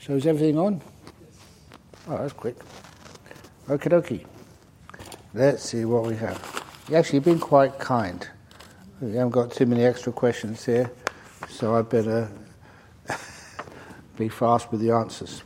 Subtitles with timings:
[0.00, 0.80] So is everything on?
[2.08, 2.56] Oh, that's quick.
[3.66, 4.24] Okie dokie.
[5.34, 6.64] Let's see what we have.
[6.88, 8.26] You actually been quite kind.
[9.00, 10.90] We haven't got too many extra questions here,
[11.48, 12.30] so I better
[14.16, 15.42] be fast with the answers.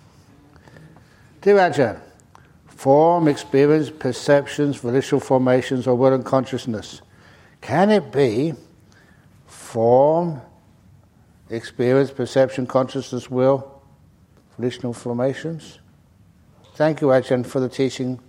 [1.41, 2.01] Dear Ajahn,
[2.67, 7.03] form, experience, perceptions, volitional formations, or will and consciousness.
[7.61, 8.55] Can it be
[9.47, 10.41] form,
[11.51, 13.82] experience, perception, consciousness, will,
[14.57, 15.79] volitional formations?
[16.75, 18.21] Thank you, Ajahn, for the teaching.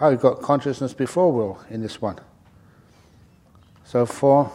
[0.00, 2.18] Oh, you've got consciousness before will in this one.
[3.84, 4.48] So, form,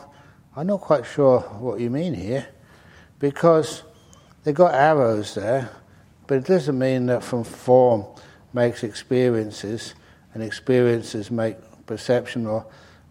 [0.55, 2.47] I'm not quite sure what you mean here
[3.19, 3.83] because
[4.43, 5.69] they've got arrows there,
[6.25, 8.05] but it doesn't mean that from form
[8.53, 9.93] makes experiences
[10.33, 12.65] and experiences make perception or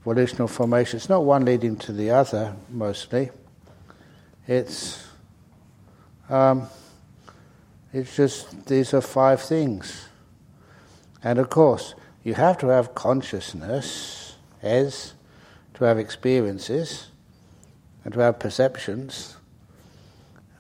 [0.05, 0.97] volitional formation.
[0.97, 3.31] It's not one leading to the other, mostly.
[4.47, 5.07] It's,
[6.29, 6.69] um,
[7.93, 10.09] it's just these are five things.
[11.23, 15.15] And of course, you have to have consciousness as
[15.75, 17.09] to have experiences
[18.05, 19.37] and to have perceptions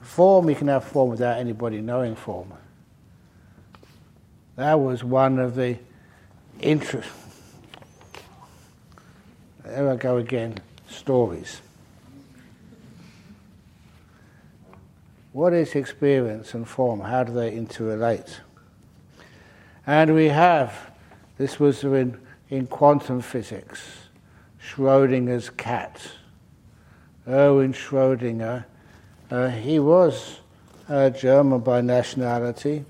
[0.04, 2.52] Form, you can have form without anybody knowing form.
[4.56, 5.78] That was one of the
[6.60, 7.08] interest.
[9.64, 10.58] There I go again.
[10.88, 11.62] Stories.
[15.34, 17.00] What is experience and form?
[17.00, 18.36] How do they interrelate?
[19.84, 20.92] And we have,
[21.38, 22.16] this was in,
[22.50, 23.82] in quantum physics,
[24.64, 26.00] Schrodinger's cat.
[27.26, 28.64] Erwin Schrödinger
[29.28, 30.38] uh, he was
[30.88, 32.84] German by nationality,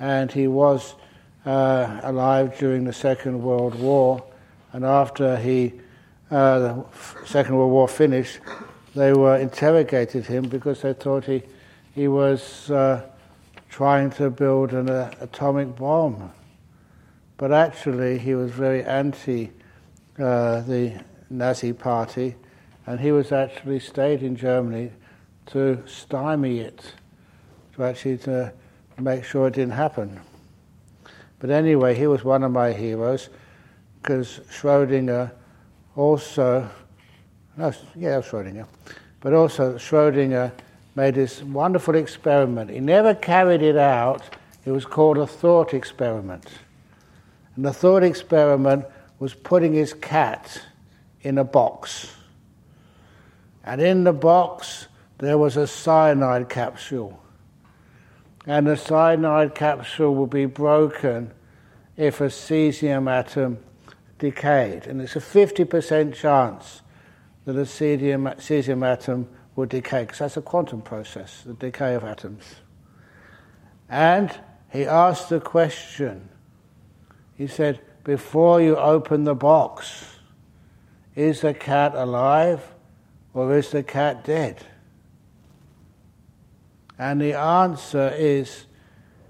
[0.00, 0.94] and he was
[1.44, 4.24] uh, alive during the Second World War.
[4.72, 5.74] And after he,
[6.30, 6.84] uh, the
[7.26, 8.40] Second World War finished,
[8.94, 11.42] they were interrogated him because they thought he,
[11.94, 13.02] he was uh,
[13.68, 16.32] trying to build an uh, atomic bomb.
[17.36, 19.52] But actually, he was very anti
[20.16, 21.00] the
[21.30, 22.36] Nazi Party,
[22.86, 24.90] and he was actually stayed in Germany
[25.46, 26.92] to stymie it,
[27.74, 28.52] to actually to
[28.98, 30.20] make sure it didn't happen.
[31.40, 33.28] But anyway, he was one of my heroes
[34.00, 35.32] because Schrodinger
[35.96, 36.68] also,
[37.56, 38.66] no, yeah, Schrodinger,
[39.20, 40.52] but also Schrodinger
[40.94, 42.70] made this wonderful experiment.
[42.70, 44.22] He never carried it out.
[44.64, 46.46] It was called a thought experiment.
[47.56, 48.84] And the thought experiment
[49.18, 50.62] was putting his cat
[51.22, 52.12] in a box.
[53.64, 54.88] And in the box,
[55.18, 57.20] there was a cyanide capsule.
[58.46, 61.32] And the cyanide capsule would be broken
[61.96, 63.58] if a cesium atom
[64.18, 64.86] decayed.
[64.86, 66.82] And it's a 50% chance
[67.44, 72.42] that a cesium, atom will decay, because that's a quantum process, the decay of atoms.
[73.88, 74.38] And
[74.72, 76.28] he asked the question.
[77.36, 80.18] He said, Before you open the box,
[81.14, 82.74] is the cat alive
[83.32, 84.64] or is the cat dead?
[86.98, 88.66] And the answer is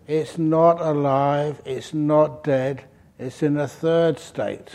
[0.07, 2.85] it's not alive, it's not dead,
[3.19, 4.71] it's in a third state,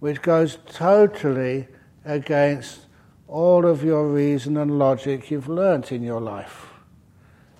[0.00, 1.68] which goes totally
[2.04, 2.83] against
[3.28, 6.66] all of your reason and logic you've learnt in your life.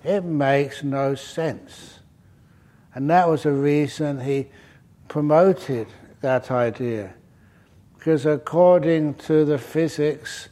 [0.03, 1.99] It makes no sense.
[2.93, 4.47] And that was the reason he
[5.07, 5.87] promoted
[6.21, 7.13] that idea.
[7.97, 10.49] Because according to the physics,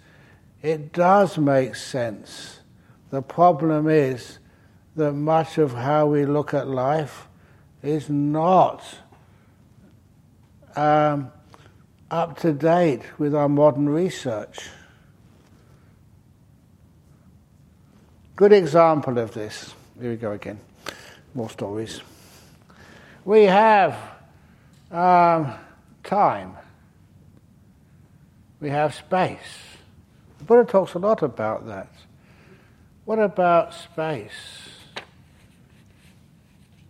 [0.61, 2.59] it does make sense.
[3.11, 4.39] The problem is
[4.95, 7.27] that much of how we look at life
[7.81, 8.83] is not
[10.75, 11.31] um,
[12.09, 14.69] up to date with our modern research.
[18.35, 19.75] Good example of this.
[20.01, 20.59] Here we go again.
[21.35, 22.01] More stories.
[23.25, 23.95] We have
[24.91, 25.53] um,
[26.03, 26.57] time.
[28.59, 29.37] We have space.
[30.39, 31.89] The Buddha talks a lot about that.
[33.05, 34.31] What about space?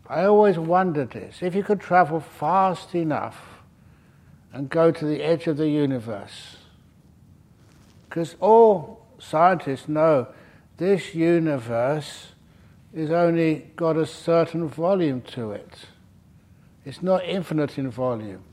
[0.08, 1.40] I always wondered this.
[1.42, 3.38] If you could travel fast enough
[4.54, 6.56] and go to the edge of the universe,
[8.08, 10.28] because all scientists know
[10.78, 12.28] this universe
[12.94, 15.74] is only got a certain volume to it.
[16.86, 18.44] It's not infinite in volume.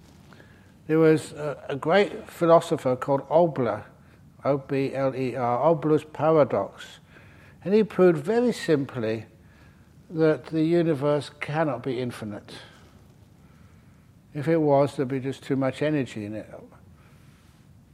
[0.87, 3.84] There was a, a great philosopher called Obler
[4.44, 7.00] O B L E R, Obler's paradox.
[7.64, 9.26] And he proved very simply
[10.08, 12.52] that the universe cannot be infinite.
[14.32, 16.49] If it was, there'd be just too much energy in it.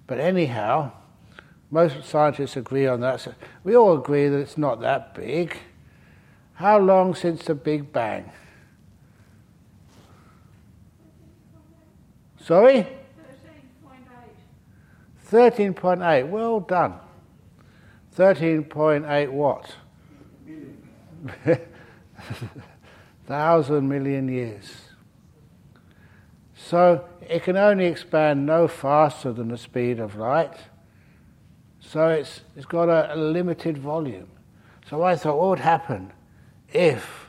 [0.07, 0.93] But anyhow,
[1.71, 3.21] Most scientists agree on that.
[3.21, 3.35] So
[3.65, 5.57] we all agree that it's not that big.
[6.55, 8.31] How long since the Big Bang?
[12.43, 12.87] Sorry?
[15.31, 15.75] 13.8.
[15.75, 16.29] 13.8.
[16.29, 16.95] Well done.
[18.17, 19.75] 13.8 what?
[23.27, 24.71] Thousand million years.
[26.55, 30.57] So it can only expand no faster than the speed of light.
[31.89, 34.29] So it's, it's got a, a limited volume.
[34.91, 36.13] So I thought, what would happen
[36.73, 37.29] if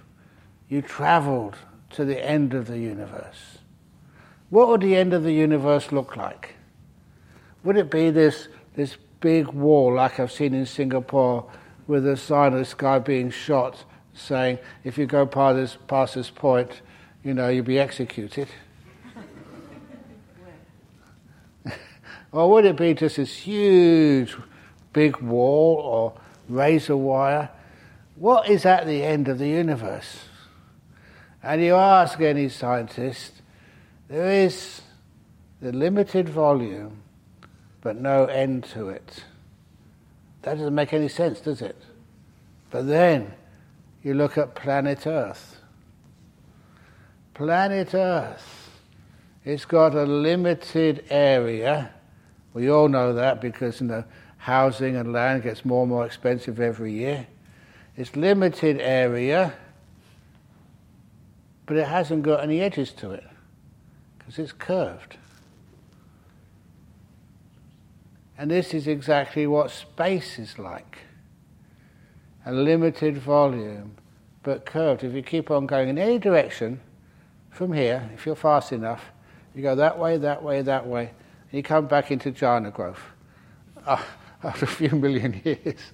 [0.68, 1.56] you traveled
[1.92, 3.60] to the end of the universe?
[4.50, 6.56] What would the end of the universe look like?
[7.64, 11.50] Would it be this, this big wall like I've seen in Singapore
[11.88, 13.84] with a sign of this guy being shot
[14.14, 16.82] saying, if you go past this, past this point,
[17.24, 18.48] you know, you'll be executed?
[22.32, 24.36] or would it be just this huge
[24.98, 26.14] big wall or
[26.50, 27.52] razor wire?
[28.16, 30.22] What is at the end of the universe?
[31.44, 33.44] And you ask any scientist,
[34.08, 34.82] there is
[35.62, 37.04] the limited volume,
[37.82, 39.24] but no end to it.
[40.42, 41.80] That doesn't make any sense, does it?
[42.72, 43.34] But then
[44.02, 45.62] you look at planet Earth.
[47.36, 48.72] Planet Earth,
[49.46, 51.92] it's got a limited area.
[52.56, 54.04] We all know that because you know,
[54.38, 57.28] housing and land gets more and more expensive every year.
[57.96, 59.54] It's limited area,
[61.66, 63.26] but it hasn't got any edges to it
[64.18, 65.18] because it's curved.
[68.38, 71.00] And this is exactly what space is like
[72.46, 73.98] a limited volume,
[74.44, 75.04] but curved.
[75.04, 76.80] If you keep on going in any direction
[77.50, 79.04] from here, if you're fast enough,
[79.54, 81.10] you go that way, that way, that way,
[81.52, 83.02] and you come back into Jhana Grove
[83.88, 84.02] uh,
[84.48, 85.92] after a few million years.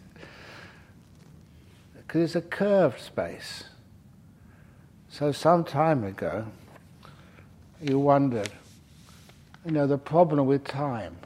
[1.98, 3.64] Because it's a curved space.
[5.10, 6.46] So some time ago,
[7.82, 8.52] you wondered,
[9.66, 11.18] you know, the problem with time.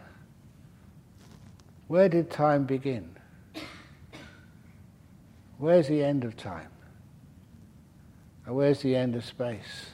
[1.88, 3.10] Where did time begin?
[5.58, 6.70] Where's the end of time?
[8.46, 9.92] And where's the end of space?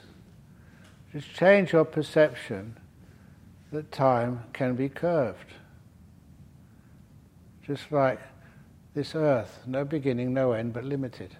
[1.12, 2.77] Just change your perception
[3.71, 5.53] that time can be curved.
[7.65, 8.19] Just like
[8.94, 11.36] this earth, no beginning, no end, but limited.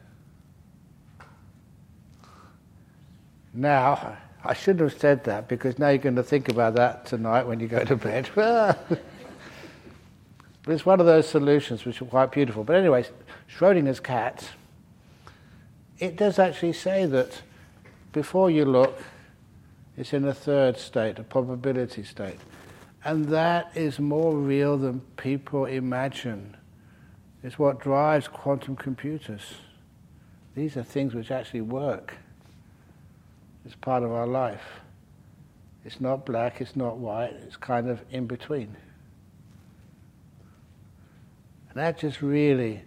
[3.54, 7.44] Now, I shouldn't have said that because now you're going to think about that tonight
[7.44, 8.30] when you go to bed.
[8.36, 9.00] but
[10.68, 12.64] it's one of those solutions which are quite beautiful.
[12.64, 13.06] But anyway,
[13.54, 14.50] Schrodinger's cat,
[16.00, 17.42] it does actually say that
[18.12, 18.98] before you look,
[19.96, 22.40] it's in a third state, a probability state.
[23.06, 26.56] And that is more real than people imagine.
[27.44, 29.56] It's what drives quantum computers.
[30.56, 32.16] These are things which actually work.
[33.66, 34.80] It's part of our life.
[35.86, 38.78] It's not black, it's not white, it's kind of in between.
[41.70, 42.84] And that just really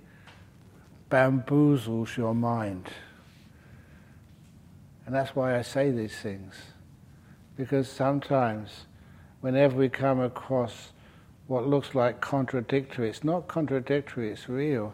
[1.11, 2.89] bamboozles your mind.
[5.05, 6.55] And that's why I say these things.
[7.57, 8.87] Because sometimes,
[9.47, 10.91] whenever we come across
[11.47, 14.93] what looks like contradictory, it's not contradictory, it's real.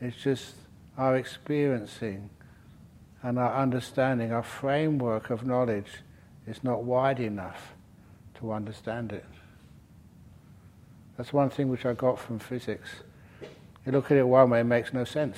[0.00, 0.54] It's just
[0.96, 2.30] our experiencing
[3.22, 6.00] and our understanding, our framework of knowledge
[6.46, 7.74] is not wide enough
[8.36, 9.26] to understand it.
[11.18, 12.88] That's one thing which I got from physics.
[13.84, 15.36] You look at it one way, it makes no sense.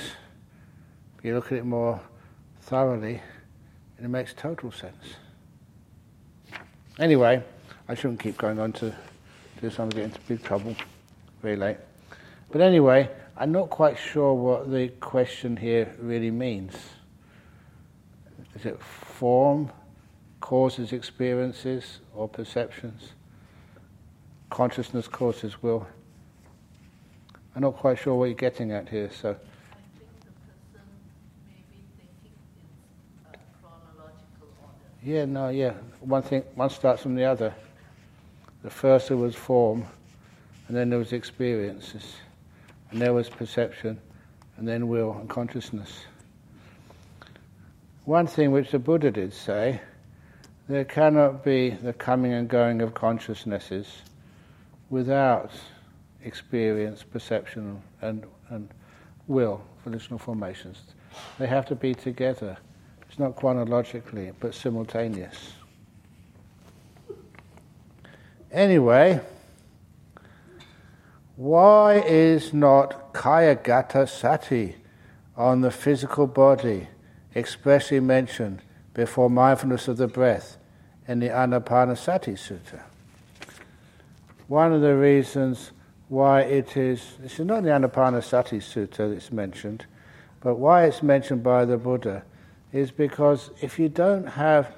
[1.25, 2.01] You look at it more
[2.61, 3.21] thoroughly,
[3.97, 5.17] and it makes total sense.
[7.01, 7.43] Anyway,
[7.93, 8.97] I shouldn't keep going on to
[9.61, 10.75] do something get into big trouble
[11.43, 11.77] very late.
[12.51, 16.75] But anyway, I'm not quite sure what the question here really means.
[18.55, 19.71] Is it form,
[20.41, 23.13] causes experiences, or perceptions?
[24.49, 25.87] Consciousness causes will.
[27.55, 29.37] I'm not quite sure what you're getting at here, so.
[35.03, 35.75] Yeah, no, yeah.
[36.01, 37.55] One thing, one starts from the other.
[38.63, 39.85] The first there was form,
[40.69, 42.15] and then there was experiences,
[42.91, 44.01] and there was perception,
[44.57, 46.05] and then will and consciousness.
[48.05, 49.81] One thing which the Buddha did say
[50.69, 53.87] there cannot be the coming and going of consciousnesses
[54.91, 55.51] without
[56.25, 58.69] experience, perception, and, and
[59.27, 60.83] will, volitional formations.
[61.39, 62.57] They have to be together.
[63.09, 65.53] It's not chronologically, but simultaneous.
[68.53, 69.19] Anyway,
[71.37, 74.77] why is not Kayagata Sati
[75.35, 76.89] on the physical body
[77.35, 78.61] expressly mentioned
[78.93, 80.59] before mindfulness of the breath
[81.09, 82.83] in the Anapanasati Sutta?
[84.49, 85.73] One of the reasons
[86.11, 89.87] why it is, this is not the Anapanasati Sutta that's mentioned,
[90.41, 92.23] but why it's mentioned by the Buddha
[92.71, 94.75] is because if you don't have,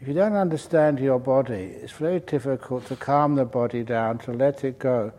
[0.00, 4.32] if you don't understand your body, it's very difficult to calm the body down, to
[4.32, 5.12] let it go,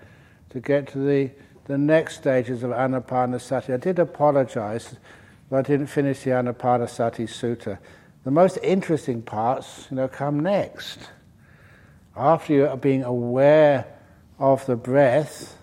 [0.50, 1.30] to get to the,
[1.66, 3.76] the next stages of Anapanasati.
[3.76, 4.98] I did apologize,
[5.52, 7.78] but I didn't finish the Anapanasati Sutta.
[8.24, 10.98] The most interesting parts, you know, come next.
[12.16, 13.86] After you are being aware
[14.40, 15.58] of the breath,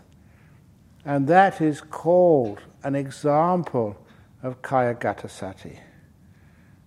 [1.05, 3.97] and that is called an example
[4.45, 4.97] of Kaya
[5.27, 5.81] Sati.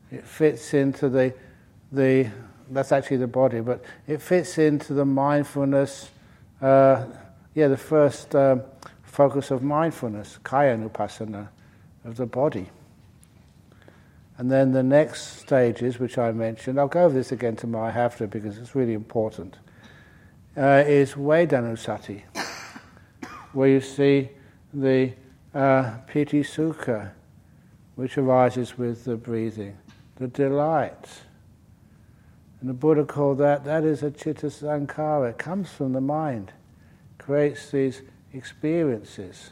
[0.09, 1.33] It fits into the,
[1.91, 2.29] the,
[2.69, 6.09] that's actually the body, but it fits into the mindfulness,
[6.61, 7.05] uh,
[7.53, 8.57] yeah, the first uh,
[9.03, 11.49] focus of mindfulness, Kayanupassana,
[12.05, 12.69] of the body.
[14.37, 17.91] And then the next stages, which I mentioned, I'll go over this again tomorrow, I
[17.91, 19.57] have to because it's really important,
[20.57, 22.23] uh, is Vedanusati,
[23.53, 24.29] where you see
[24.73, 25.13] the
[25.53, 27.11] uh, piti sukha,
[27.95, 29.77] which arises with the breathing,
[30.15, 31.05] the delight.
[32.61, 35.29] And the Buddha called that, that is a chitta sankara.
[35.29, 36.53] it comes from the mind,
[37.17, 38.03] creates these
[38.33, 39.49] experiences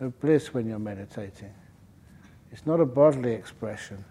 [0.00, 1.52] of bliss when you're meditating.
[2.52, 4.04] It's not a bodily expression.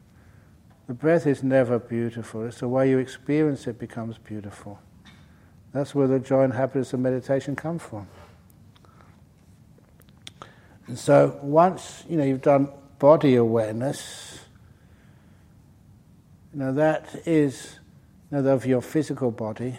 [0.88, 4.80] The breath is never beautiful, it's the way you experience it becomes beautiful.
[5.72, 8.08] That's where the joy and happiness of meditation come from.
[10.88, 12.68] And so once you know you've done
[13.00, 14.40] body awareness,
[16.54, 17.80] you know that is
[18.34, 19.78] of your physical body.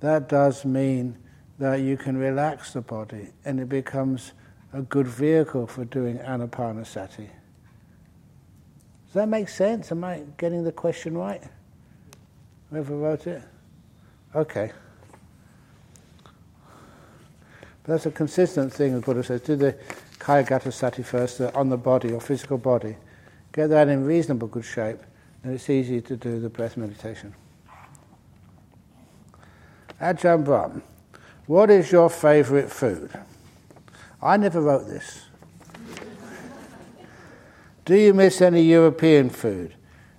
[0.00, 1.16] That does mean
[1.58, 4.32] that you can relax the body, and it becomes
[4.72, 7.28] a good vehicle for doing anapanasati.
[9.06, 9.92] Does that make sense?
[9.92, 11.42] Am I getting the question right?
[12.70, 13.42] Whoever wrote it?
[14.34, 14.72] Okay.
[17.82, 19.42] But that's a consistent thing, the Buddha says.
[19.42, 19.76] Do the
[20.18, 22.96] Kayagata Sati first, on the body or physical body.
[23.52, 24.98] Get that in reasonable good shape,
[25.44, 27.34] and it's easy to do the breath meditation.
[30.02, 30.82] Ajahn Brahm,
[31.46, 33.10] what is your favourite food?
[34.20, 35.26] I never wrote this.
[37.84, 39.74] Do you miss any European food?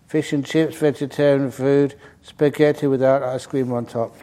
[0.08, 4.16] Fish and chips, vegetarian food, spaghetti without ice cream on top.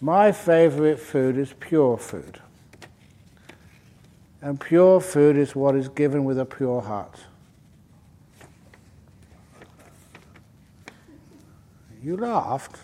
[0.00, 2.40] My favourite food is pure food.
[4.40, 7.20] And pure food is what is given with a pure heart.
[12.02, 12.78] You laughed.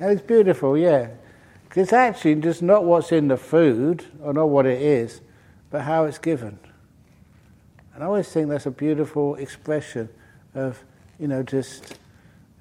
[0.00, 1.08] Is beautiful, yeah.
[1.68, 5.20] Because actually, just not what's in the food, or not what it is,
[5.70, 6.58] but how it's given.
[7.94, 10.08] And I always think that's a beautiful expression
[10.54, 10.82] of,
[11.18, 11.98] you know, just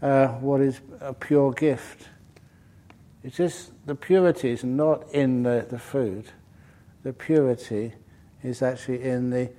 [0.01, 2.09] uh, what is a pure gift.
[3.23, 6.25] It's just the purity is not in the, the food,
[7.03, 7.93] the purity
[8.43, 9.49] is actually in the,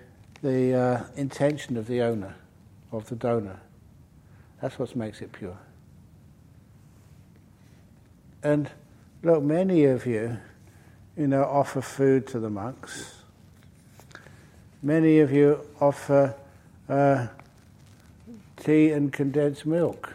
[0.42, 2.34] the uh, intention of the owner,
[2.92, 3.60] of the donor.
[4.60, 5.56] That's what makes it pure.
[8.42, 8.70] And
[9.22, 10.38] look, many of you,
[11.16, 13.16] you know, offer food to the monks.
[14.82, 16.34] Many of you offer
[16.88, 17.26] uh,
[18.56, 20.14] tea and condensed milk.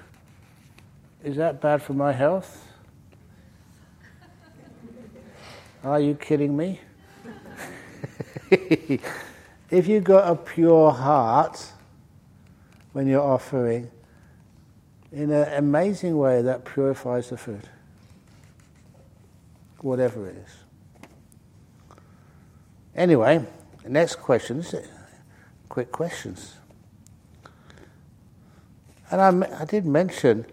[1.23, 2.67] Is that bad for my health?
[5.83, 6.79] Are you kidding me?
[8.49, 11.63] if you've got a pure heart
[12.93, 13.91] when you're offering,
[15.11, 17.69] in an amazing way, that purifies the food,
[19.85, 20.51] whatever it is.
[22.95, 23.45] Anyway,
[23.87, 24.73] next questions,
[25.69, 26.55] quick questions.
[29.11, 30.47] And I, I did mention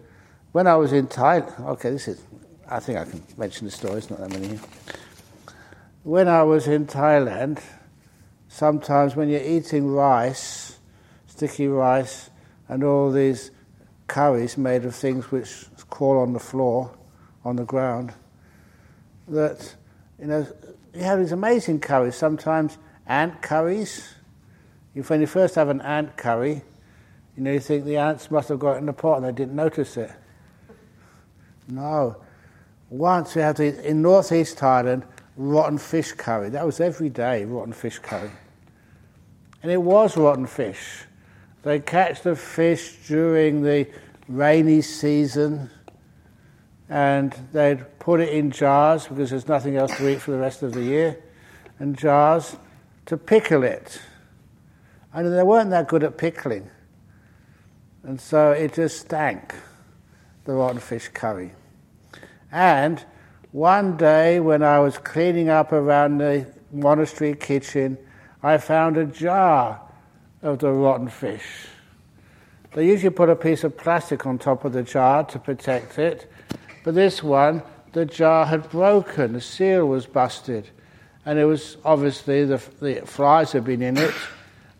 [0.51, 1.59] when I was in Thailand.
[1.59, 2.21] Okay, this is.
[2.69, 3.97] I think I can mention the story.
[3.97, 4.49] It's not that many.
[4.49, 4.59] Here.
[6.03, 7.59] When I was in Thailand,
[8.49, 10.77] sometimes when you're eating rice,
[11.25, 12.29] sticky rice,
[12.69, 13.49] and all these
[14.07, 16.95] curries made of things which crawl on the floor,
[17.43, 18.13] on the ground,
[19.27, 19.75] that,
[20.19, 20.47] you know,
[20.93, 22.77] you have these amazing curries, sometimes
[23.07, 24.13] ant curries.
[24.95, 26.61] If when you first have an ant curry,
[27.35, 29.55] you know, you think the ants must have got in the pot and they didn't
[29.55, 30.11] notice it.
[31.67, 32.17] No.
[32.89, 35.03] Once we had the, in northeast Thailand,
[35.35, 36.49] rotten fish curry.
[36.49, 38.29] That was every day, rotten fish curry.
[39.63, 41.05] And it was rotten fish.
[41.63, 43.87] They catch the fish during the
[44.27, 45.69] rainy season
[46.89, 50.63] and they'd put it in jars because there's nothing else to eat for the rest
[50.63, 51.17] of the year.
[51.79, 52.55] and jars
[53.05, 53.99] to pickle it.
[55.13, 56.69] And they weren't that good at pickling.
[58.03, 59.55] And so it just stank,
[60.45, 61.51] the rotten fish curry.
[62.51, 63.03] And
[63.51, 67.97] one day when I was cleaning up around the monastery kitchen,
[68.41, 69.81] I found a jar
[70.41, 71.67] of the rotten fish.
[72.73, 76.31] They usually put a piece of plastic on top of the jar to protect it,
[76.83, 77.63] but this one,
[77.93, 80.69] the jar had broken, the seal was busted,
[81.25, 84.13] and it was obviously the, the flies had been in it,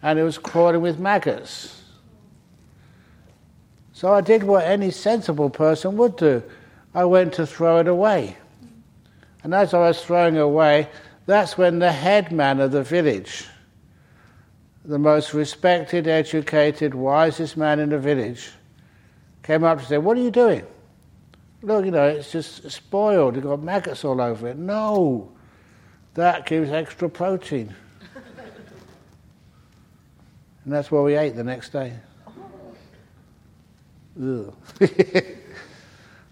[0.01, 1.81] and it was crawling with maggots.
[3.93, 6.43] So I did what any sensible person would do.
[6.93, 8.36] I went to throw it away.
[9.43, 10.89] And as I was throwing away,
[11.25, 13.45] that's when the headman of the village,
[14.83, 18.51] the most respected, educated, wisest man in the village,
[19.41, 20.65] came up to say, What are you doing?
[21.63, 23.36] Look, you know, it's just spoiled.
[23.36, 24.58] You've got maggots all over it.
[24.58, 25.32] No,
[26.13, 27.74] that gives extra protein.
[30.65, 31.93] and that's what we ate the next day.
[34.22, 34.53] Oh.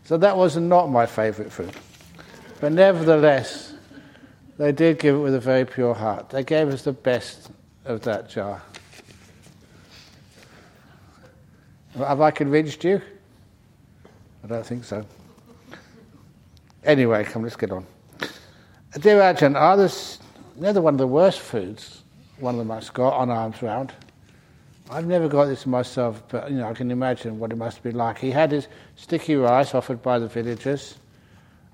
[0.03, 1.73] so that was not my favourite food.
[2.59, 3.73] But nevertheless,
[4.57, 6.29] they did give it with a very pure heart.
[6.29, 7.49] They gave us the best
[7.85, 8.61] of that jar.
[11.97, 13.01] Have I convinced you?
[14.43, 15.05] I don't think so.
[16.83, 17.85] Anyway, come, let's get on.
[18.99, 20.19] Dear Ajahn, are this,
[20.57, 22.01] they're one of the worst foods
[22.41, 23.93] one of them has got on arms round.
[24.89, 27.91] I've never got this myself, but you know, I can imagine what it must be
[27.91, 28.17] like.
[28.17, 30.95] He had his sticky rice offered by the villagers.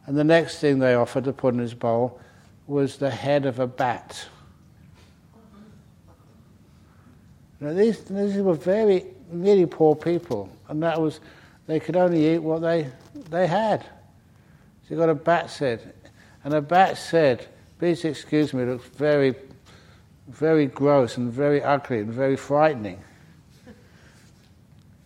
[0.05, 2.19] And the next thing they offered to put in his bowl
[2.67, 4.27] was the head of a bat.
[7.59, 11.19] Now these, these were very, really poor people, and that was,
[11.65, 12.87] they could only eat what they,
[13.31, 13.83] they had.
[14.89, 15.93] You got a bat's head,
[16.43, 17.45] and a bat's head,
[17.79, 19.35] please excuse me, looks very,
[20.27, 23.01] very gross and very ugly and very frightening.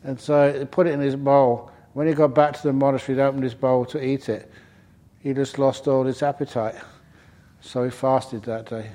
[0.04, 1.72] And so he put it in his bowl.
[1.94, 4.52] When he got back to the monastery, he opened his bowl to eat it
[5.22, 6.76] he just lost all his appetite.
[7.62, 8.90] So he fasted that day.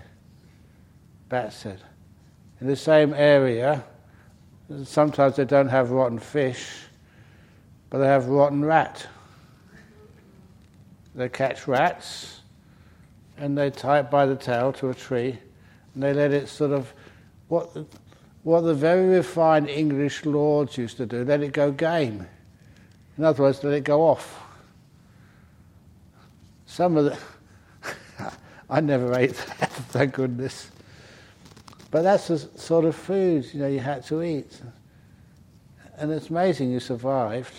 [1.29, 1.81] Bat said.
[2.61, 3.85] In the same area,
[4.85, 6.69] sometimes they don't have rotten fish,
[7.91, 9.07] but they have rotten rat.
[11.17, 12.41] They catch rats
[13.39, 15.39] and they tie it by the tail to a tree
[15.95, 16.93] and they let it sort of,
[17.49, 17.71] what,
[18.43, 22.27] what the very refined English lords used to do, let it go game.
[23.17, 24.43] In other words, let it go off.
[26.67, 27.19] Some of the,
[28.71, 30.71] I never ate that, thank goodness.
[31.91, 34.61] But that's the sort of food you know you had to eat,
[35.97, 37.55] and it's amazing you survived.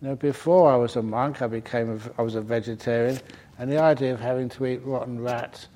[0.00, 3.18] Know, before I was a monk, I became a, I was a vegetarian,
[3.58, 5.66] and the idea of having to eat rotten rats,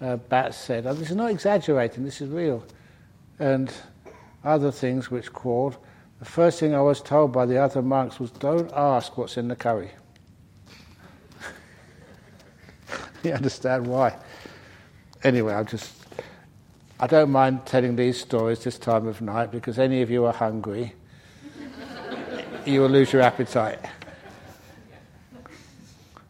[0.00, 2.04] uh, bats said, oh, "This is not exaggerating.
[2.04, 2.64] This is real,"
[3.38, 3.72] and
[4.42, 5.76] other things which crawled.
[6.18, 9.46] The first thing I was told by the other monks was, "Don't ask what's in
[9.46, 9.92] the curry."
[13.22, 14.16] you understand why.
[15.22, 16.02] Anyway, I just
[16.98, 20.32] I don't mind telling these stories this time of night because any of you are
[20.32, 20.94] hungry,
[22.66, 23.78] you will lose your appetite.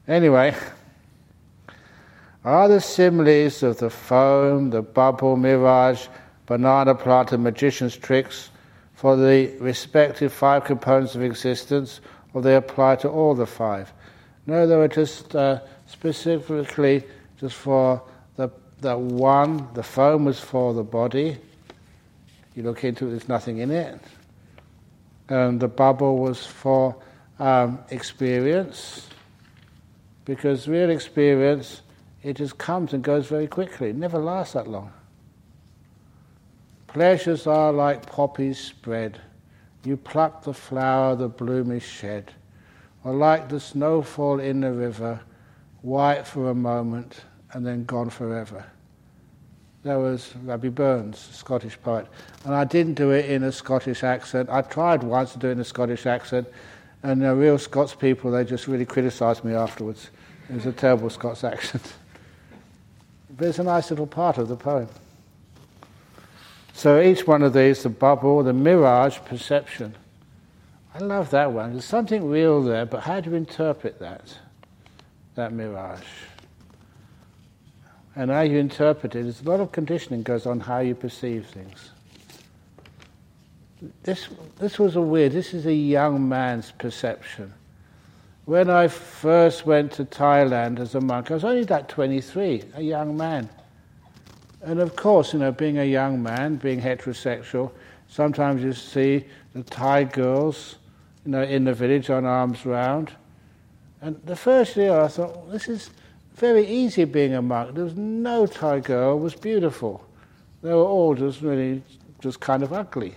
[0.09, 0.55] Anyway,
[2.45, 6.09] are the similes of the foam, the bubble, mirage,
[6.47, 8.51] banana plant, and magician's tricks
[8.95, 12.01] for the respective five components of existence,
[12.35, 13.93] or they apply to all the five?
[14.47, 17.05] No, they were just uh, specifically
[17.39, 18.03] just for
[18.37, 21.37] the, the one, the foam was for the body.
[22.55, 24.01] You look into it, there's nothing in it.
[25.33, 26.95] And the bubble was for
[27.39, 29.09] um, experience,
[30.27, 31.81] because real experience,
[32.23, 33.89] it just comes and goes very quickly.
[33.89, 34.93] It never lasts that long.
[36.87, 39.23] Pleasures are like poppies spread.
[39.85, 42.31] You pluck the flower, the bloom is shed.
[43.03, 45.19] Or like the snowfall in the river,
[45.81, 48.67] white for a moment and then gone forever.
[49.85, 52.07] That was Rabbie Burns, Scottish poet.
[52.45, 54.49] And I didn't do it in a Scottish accent.
[54.49, 56.47] I tried once to do it in a Scottish accent,
[57.03, 60.11] and the real Scots people, they just really criticised me afterwards.
[60.49, 61.95] It was a terrible Scots accent.
[63.37, 64.89] but it's a nice little part of the poem.
[66.75, 69.95] So each one of these, the bubble, the mirage, perception.
[70.95, 71.73] I love that one.
[71.73, 74.39] There's something real there, but how do you interpret that?
[75.35, 76.05] that mirage.
[78.15, 81.47] And how you interpret it, there's a lot of conditioning goes on how you perceive
[81.47, 81.91] things.
[84.03, 87.53] This, this was a weird, this is a young man's perception.
[88.45, 92.83] when I first went to Thailand as a monk, I was only that 23, a
[92.83, 93.49] young man.
[94.63, 97.73] And of course, you know, being a young man, being heterosexual,
[98.09, 100.77] sometimes you see the Thai girls,
[101.25, 103.13] you know, in the village on arms round.
[104.01, 105.91] And the first year I thought, well, this is
[106.35, 107.75] very easy being a monk.
[107.75, 110.05] There was no Thai girl was beautiful.
[110.63, 111.83] They were all just really
[112.21, 113.15] just kind of ugly.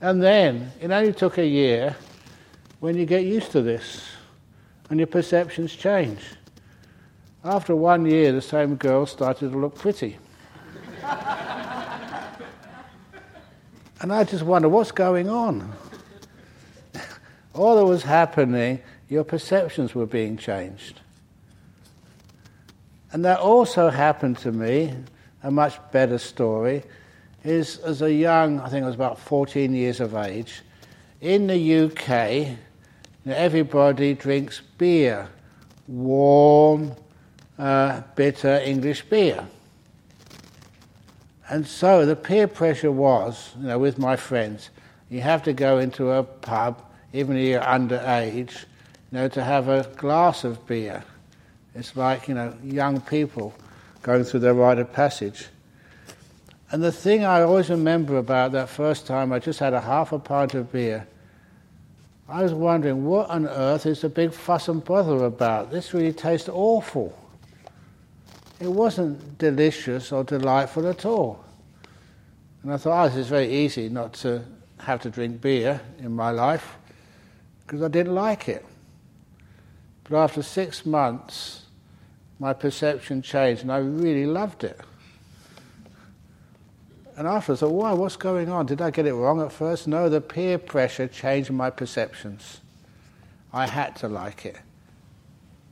[0.00, 1.94] And then it only took a year
[2.80, 4.02] when you get used to this
[4.90, 6.20] and your perceptions change.
[7.44, 10.18] After one year, the same girl started to look pretty.
[14.00, 15.72] and I just wonder what's going on?
[17.54, 18.80] All that was happening,
[19.12, 20.98] your perceptions were being changed.
[23.12, 24.94] And that also happened to me,
[25.42, 26.82] a much better story,
[27.44, 30.62] is as a young, I think I was about 14 years of age,
[31.20, 32.56] in the UK,
[33.26, 35.28] everybody drinks beer,
[35.86, 36.92] warm,
[37.58, 39.46] uh, bitter English beer.
[41.50, 44.70] And so the peer pressure was, you know, with my friends,
[45.10, 48.64] you have to go into a pub, even if you're underage,
[49.12, 51.04] you know, to have a glass of beer.
[51.74, 53.54] It's like, you know, young people
[54.02, 55.46] going through their rite of passage.
[56.70, 60.12] And the thing I always remember about that first time, I just had a half
[60.12, 61.06] a pint of beer.
[62.28, 65.70] I was wondering, what on earth is the big fuss and bother about?
[65.70, 67.16] This really tastes awful
[68.62, 71.44] it wasn't delicious or delightful at all.
[72.62, 74.44] And I thought, oh, this is very easy not to
[74.78, 76.76] have to drink beer in my life
[77.66, 78.64] because I didn't like it.
[80.12, 81.62] But after six months,
[82.38, 84.78] my perception changed and I really loved it.
[87.16, 88.66] And after I thought, why, what's going on?
[88.66, 89.88] Did I get it wrong at first?
[89.88, 92.60] No, the peer pressure changed my perceptions.
[93.54, 94.58] I had to like it.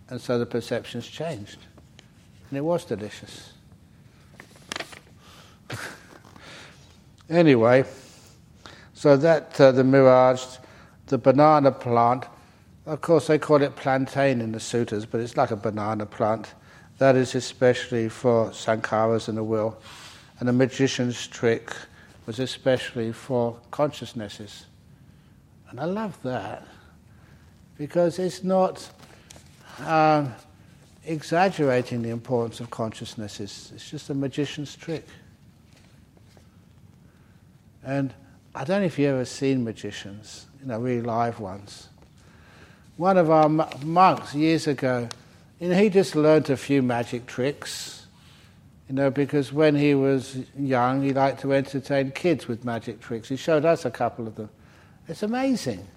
[0.09, 1.59] And so the perceptions changed
[2.49, 3.53] and it was delicious.
[7.29, 7.85] anyway,
[8.95, 10.43] so that uh, the mirage,
[11.09, 12.25] the banana plant,
[12.91, 16.55] of course they call it plantain in the sutras, but it's like a banana plant.
[16.99, 19.79] That is especially for sankharas in the will.
[20.39, 21.73] And the magician's trick
[22.27, 24.67] was especially for consciousnesses.
[25.71, 26.67] And I love that
[27.77, 28.91] because it's not.
[29.87, 30.35] Um,
[31.05, 35.07] exaggerating the importance of consciousness is it's just a magician's trick.
[37.83, 38.13] And
[38.55, 41.89] I don't know if you've ever seen magicians, you know, really live ones.
[43.01, 45.09] One of our monks years ago,
[45.59, 48.05] know, he just learnt a few magic tricks,
[48.91, 53.31] you know, because when he was young, he liked to entertain kids with magic tricks.
[53.31, 54.51] He showed us a couple of them.
[55.09, 55.89] It's amazing.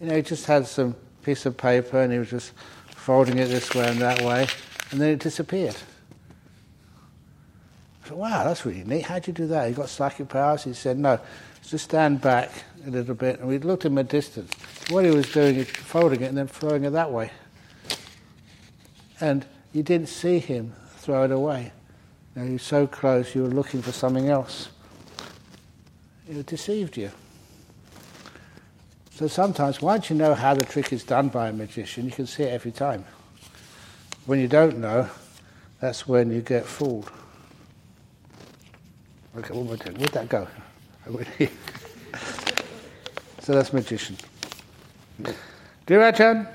[0.00, 2.52] You know, he just had some piece of paper and he was just
[2.94, 4.46] folding it this way and that way,
[4.92, 5.74] and then it disappeared.
[8.04, 9.06] I thought, wow, that's really neat.
[9.06, 9.66] How'd you do that?
[9.66, 10.62] He got psychic powers?
[10.62, 11.18] He said, no,
[11.66, 12.52] just stand back
[12.86, 13.40] a little bit.
[13.40, 14.52] And we looked at him at distance.
[14.90, 17.30] What he was doing is folding it and then throwing it that way.
[19.20, 21.70] And you didn't see him throw it away.
[22.34, 24.68] Now You know, he was so close, you were looking for something else.
[26.28, 27.12] It deceived you.
[29.12, 32.26] So sometimes, once you know how the trick is done by a magician, you can
[32.26, 33.04] see it every time.
[34.26, 35.08] When you don't know,
[35.80, 37.10] that's when you get fooled.
[39.36, 39.98] Okay, what am I doing?
[39.98, 40.48] Where'd that go?
[43.40, 44.16] so that's magician.
[45.86, 46.48] Dear Ajahn,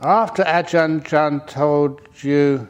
[0.00, 2.68] after Ajahn Chah told you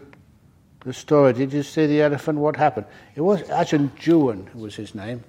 [0.84, 2.38] the story, did you see the elephant?
[2.38, 2.86] What happened?
[3.14, 5.22] It was Ajahn Juan, was his name.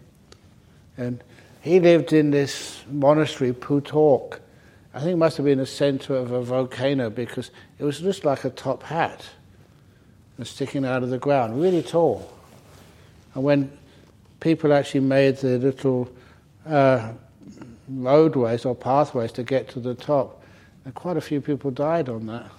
[0.97, 1.23] And
[1.61, 4.39] he lived in this monastery, Phuthok.
[4.93, 8.25] I think it must have been the center of a volcano because it was just
[8.25, 9.25] like a top hat
[10.37, 12.31] and sticking out of the ground, really tall.
[13.35, 13.71] And when
[14.39, 16.11] people actually made the little
[16.65, 17.13] uh,
[17.95, 20.43] roadways or pathways to get to the top,
[20.85, 22.49] and quite a few people died on that.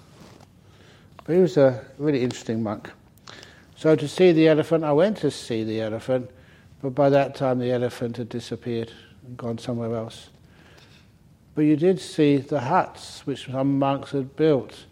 [1.25, 2.91] But he was a really interesting monk.
[3.77, 6.31] So to see the elephant, I went to see the elephant
[6.83, 8.93] but by that time, the elephant had disappeared
[9.25, 10.29] and gone somewhere else.
[11.55, 14.85] But you did see the huts which some monks had built,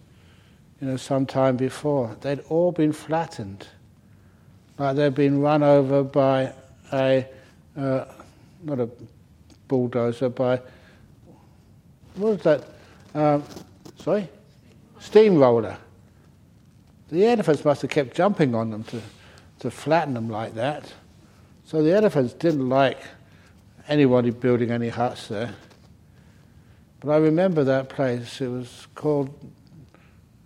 [0.81, 2.17] you know, some time before.
[2.21, 3.67] They'd all been flattened,
[4.79, 6.53] like they'd been run over by
[6.93, 7.27] a,
[7.77, 8.05] uh,
[8.63, 8.89] not a
[9.71, 10.61] bulldozer, by,
[12.17, 12.67] what was that?
[13.15, 13.45] Um,
[13.97, 14.29] sorry?
[14.99, 15.79] Steamroller.
[17.09, 19.01] The elephants must have kept jumping on them to,
[19.61, 20.93] to flatten them like that.
[21.65, 22.99] So the elephants didn't like
[23.89, 25.55] anybody building any huts there.
[26.99, 28.41] But I remember that place.
[28.41, 29.33] It was called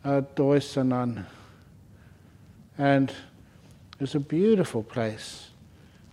[0.05, 0.21] uh.
[2.77, 5.49] And it was a beautiful place.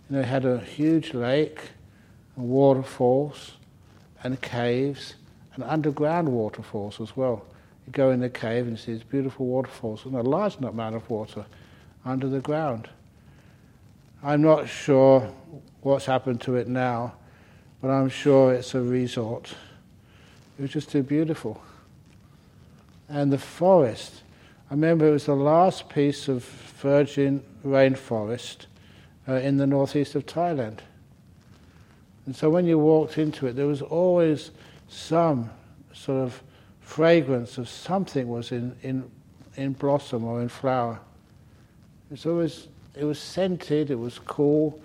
[0.10, 1.60] Know, it had a huge lake
[2.42, 3.54] and waterfalls
[4.24, 5.16] and caves
[5.54, 7.46] and underground waterfalls as well.
[7.86, 11.08] You go in the cave and see these beautiful waterfalls and a large amount of
[11.10, 11.46] water
[12.04, 12.90] under the ground.
[14.24, 15.32] I'm not sure
[15.82, 17.14] what's happened to it now,
[17.82, 19.54] but I'm sure it's a resort.
[20.58, 21.62] It was just too beautiful.
[23.10, 24.24] And the forest,
[24.70, 28.66] I remember it was the last piece of virgin rainforest
[29.28, 30.80] uh, in the northeast of Thailand.
[32.26, 34.52] And so when you walked into it, there was always
[34.88, 35.50] some
[35.94, 36.42] sort of
[36.82, 39.10] fragrance of something was in, in,
[39.56, 41.00] in blossom or in flower.
[42.10, 44.80] It was always, it was scented, it was cool,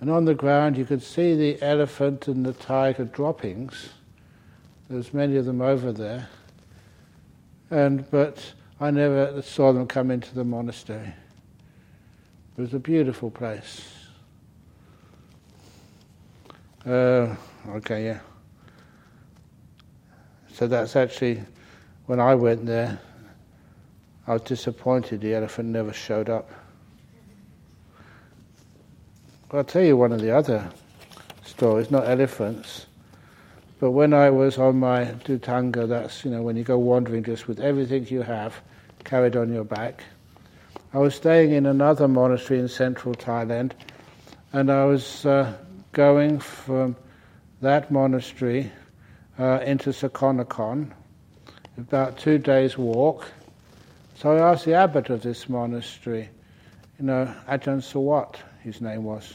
[0.00, 3.90] and on the ground you could see the elephant and the tiger droppings.
[4.88, 6.28] There was many of them over there.
[7.70, 11.14] And, but I never saw them come into the monastery.
[12.56, 13.95] It was a beautiful place.
[16.86, 17.34] Uh,
[17.70, 18.20] okay, yeah.
[20.52, 21.42] So that's actually,
[22.06, 23.00] when I went there,
[24.28, 26.48] I was disappointed the elephant never showed up.
[29.52, 30.70] I'll tell you one of the other
[31.44, 32.86] stories, not elephants,
[33.80, 37.48] but when I was on my Dhutanga, that's, you know, when you go wandering just
[37.48, 38.60] with everything you have
[39.02, 40.04] carried on your back,
[40.92, 43.72] I was staying in another monastery in central Thailand,
[44.52, 45.52] and I was uh,
[45.96, 46.94] going from
[47.62, 48.70] that monastery
[49.38, 50.92] uh, into Sakonnakhon,
[51.78, 53.26] about two days' walk.
[54.14, 56.28] So I asked the abbot of this monastery,
[56.98, 59.32] you know, Ajahn Suwat, his name was,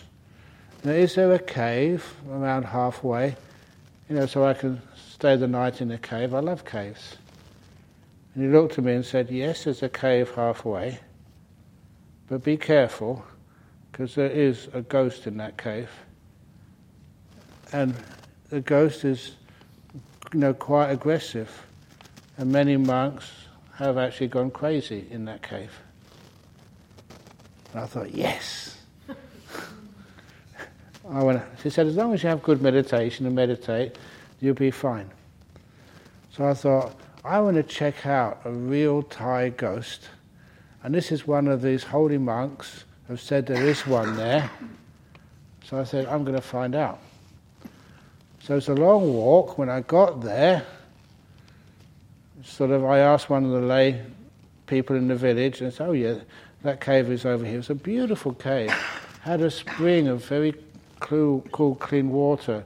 [0.84, 3.36] now, is there a cave around halfway,
[4.08, 4.80] you know, so I can
[5.14, 6.36] stay the night in a cave?
[6.36, 7.18] I love caves.
[8.36, 11.00] And he looked at me and said, Yes, there's a cave halfway,
[12.28, 13.26] but be careful,
[13.92, 15.90] because there is a ghost in that cave
[17.72, 17.96] and
[18.50, 19.36] the ghost is,
[20.34, 21.66] you know, quite aggressive,
[22.38, 23.32] and many monks
[23.76, 25.72] have actually gone crazy in that cave.
[27.72, 28.78] And I thought, yes.
[31.10, 33.98] I went, she said, as long as you have good meditation and meditate,
[34.40, 35.10] you'll be fine.
[36.32, 40.10] So I thought, I want to check out a real Thai ghost.
[40.84, 44.50] And this is one of these holy monks who said there is one there.
[45.64, 47.00] So I said, I'm going to find out.
[48.44, 49.60] So it's a long walk.
[49.60, 50.66] When I got there,
[52.44, 54.02] sort of, I asked one of the lay
[54.66, 56.16] people in the village, and said, "Oh yeah,
[56.64, 58.72] that cave is over here." It's a beautiful cave.
[59.22, 60.56] Had a spring of very
[61.00, 62.64] cool, cool, clean water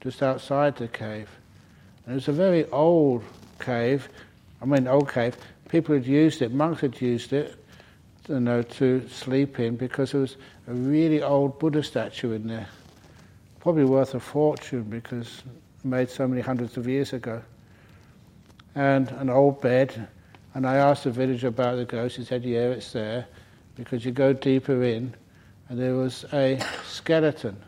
[0.00, 1.28] just outside the cave.
[2.04, 3.24] And it was a very old
[3.58, 4.08] cave.
[4.62, 5.36] I mean, old cave.
[5.68, 6.52] People had used it.
[6.52, 7.56] Monks had used it,
[8.28, 10.36] you know, to sleep in because there was
[10.68, 12.68] a really old Buddha statue in there
[13.66, 15.42] probably worth a fortune because
[15.82, 17.42] made so many hundreds of years ago.
[18.76, 20.06] And an old bed.
[20.54, 22.14] And I asked the villager about the ghost.
[22.14, 23.26] He said, Yeah, it's there.
[23.74, 25.12] Because you go deeper in,
[25.68, 27.60] and there was a skeleton,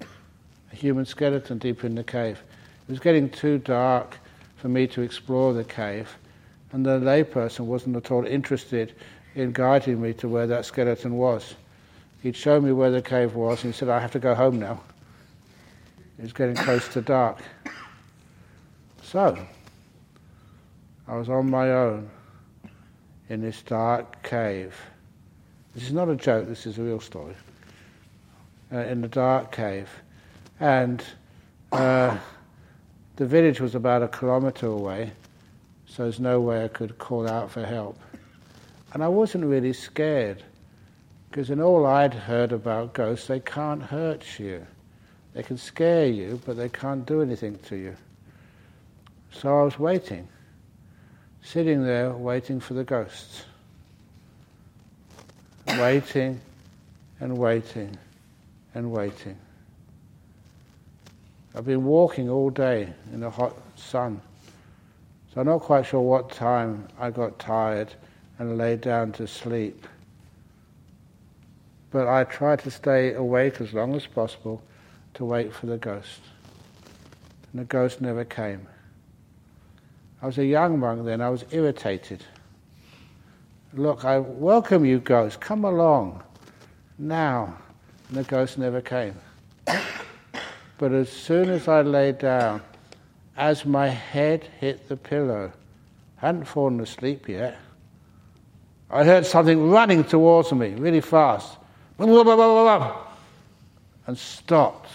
[0.00, 2.40] a human skeleton deep in the cave.
[2.86, 4.18] It was getting too dark
[4.58, 6.16] for me to explore the cave,
[6.70, 8.94] and the layperson wasn't at all interested
[9.34, 11.56] in guiding me to where that skeleton was.
[12.22, 14.60] He'd show me where the cave was, and he said, I have to go home
[14.60, 14.80] now.
[16.22, 17.38] It was getting close to dark.
[19.02, 19.36] So,
[21.08, 22.08] I was on my own
[23.28, 24.72] in this dark cave.
[25.74, 27.34] This is not a joke, this is a real story.
[28.72, 29.88] Uh, in the dark cave.
[30.60, 31.02] And
[31.72, 32.16] uh,
[33.16, 35.10] the village was about a kilometre away,
[35.86, 37.98] so there's no way I could call out for help.
[38.92, 40.40] And I wasn't really scared,
[41.28, 44.64] because in all I'd heard about ghosts, they can't hurt you.
[45.34, 47.96] They can scare you, but they can't do anything to you.
[49.30, 50.28] So I was waiting,
[51.42, 53.44] sitting there waiting for the ghosts.
[55.78, 56.38] waiting
[57.20, 57.96] and waiting
[58.74, 59.36] and waiting.
[61.54, 64.20] I've been walking all day in the hot sun,
[65.32, 67.94] so I'm not quite sure what time I got tired
[68.38, 69.86] and lay down to sleep.
[71.90, 74.62] But I tried to stay awake as long as possible
[75.14, 76.20] to wait for the ghost.
[77.52, 78.66] And the ghost never came.
[80.20, 82.24] I was a young monk then, I was irritated.
[83.74, 86.22] Look, I welcome you, ghost, come along
[86.98, 87.56] now.
[88.08, 89.14] And the ghost never came.
[90.78, 92.62] but as soon as I lay down
[93.36, 95.52] as my head hit the pillow.
[96.16, 97.58] hadn't fallen asleep yet.
[98.90, 101.56] I heard something running towards me really fast
[101.98, 102.10] and
[104.14, 104.90] stopped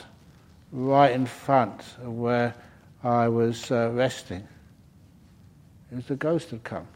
[0.71, 2.53] right in front of where
[3.03, 4.47] I was uh, resting.
[5.91, 6.87] It was the ghost had come.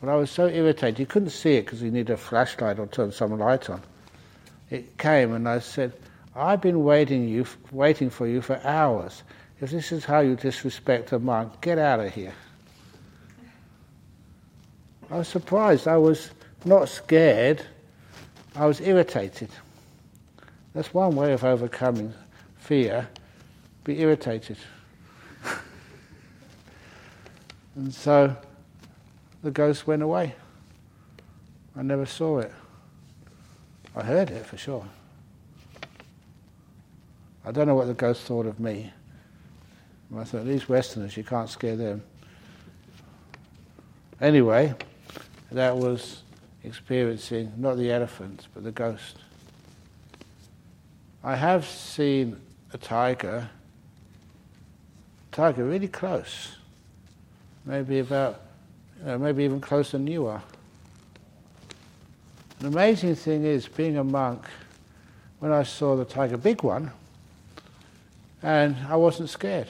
[0.00, 2.86] But I was so irritated, you couldn't see it because you need a flashlight or
[2.86, 3.82] turn some light on.
[4.70, 5.92] It came and I said,
[6.34, 9.22] I've been waiting, you, waiting for you for hours.
[9.60, 12.34] If this is how you disrespect a monk, get out of here.
[15.10, 15.88] I was surprised.
[15.88, 16.30] I was
[16.64, 17.64] not scared,
[18.54, 19.50] I was irritated.
[20.76, 22.12] That's one way of overcoming
[22.58, 23.08] fear
[23.82, 24.58] be irritated.
[27.76, 28.36] and so
[29.42, 30.34] the ghost went away.
[31.74, 32.52] I never saw it.
[33.96, 34.86] I heard it for sure.
[37.42, 38.92] I don't know what the ghost thought of me.
[40.14, 42.02] I thought, these Westerners, you can't scare them.
[44.20, 44.74] Anyway,
[45.52, 46.22] that was
[46.64, 49.16] experiencing not the elephant, but the ghost.
[51.26, 52.40] I have seen
[52.72, 53.50] a tiger,
[55.32, 56.54] tiger really close,
[57.64, 58.42] maybe about,
[59.04, 60.40] maybe even closer than you are.
[62.60, 64.44] The amazing thing is, being a monk,
[65.40, 66.92] when I saw the tiger, big one,
[68.40, 69.66] and I wasn't scared.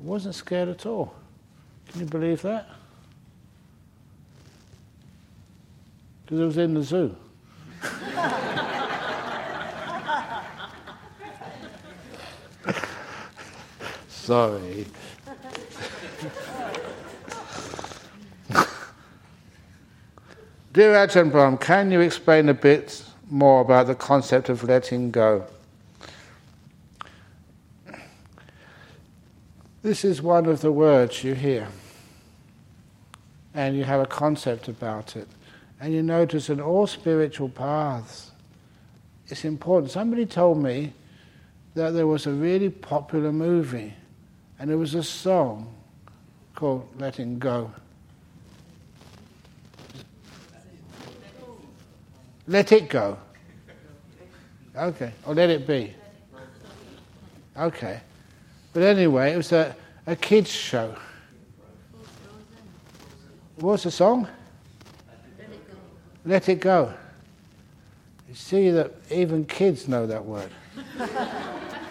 [0.00, 1.14] I wasn't scared at all.
[1.88, 2.70] Can you believe that?
[6.24, 7.14] Because it was in the zoo.
[14.26, 14.84] Sorry.
[20.72, 25.46] Dear Ajahn Brahm, can you explain a bit more about the concept of letting go?
[29.84, 31.68] This is one of the words you hear,
[33.54, 35.28] and you have a concept about it.
[35.80, 38.32] And you notice in all spiritual paths,
[39.28, 39.92] it's important.
[39.92, 40.94] Somebody told me
[41.74, 43.94] that there was a really popular movie,
[44.58, 45.74] and it was a song
[46.54, 47.70] called Letting Go.
[52.48, 53.18] Let it go.
[54.76, 55.94] Okay, or let it be.
[57.56, 58.00] Okay.
[58.72, 59.74] But anyway, it was a,
[60.06, 60.94] a kids' show.
[63.56, 64.28] What's the song?
[66.26, 66.92] Let it go.
[68.28, 70.50] You see that even kids know that word.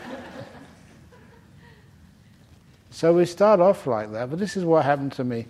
[2.96, 5.48] so we start off like that, but this is what happened to me.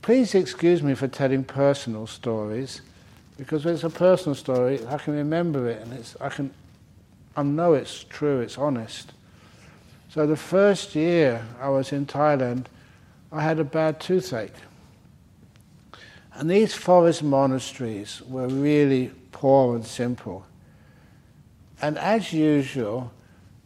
[0.00, 2.80] Please excuse me for telling personal stories,
[3.38, 6.52] because when it's a personal story, I can remember it and it's, I can
[7.36, 9.12] I know it's true, it's honest.
[10.08, 12.66] So the first year I was in Thailand,
[13.30, 14.50] I had a bad toothache.
[16.34, 20.44] And these forest monasteries were really poor and simple.
[21.80, 23.12] And as usual,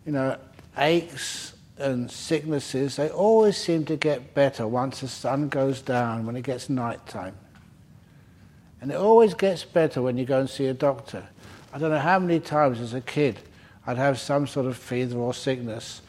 [0.05, 0.37] you know,
[0.77, 6.37] aches and sicknesses, they always seem to get better once the sun goes down, when
[6.37, 7.35] it gets night time.
[8.81, 11.27] And it always gets better when you go and see a doctor.
[11.73, 13.39] I don't know how many times as a kid
[13.87, 16.01] I'd have some sort of fever or sickness,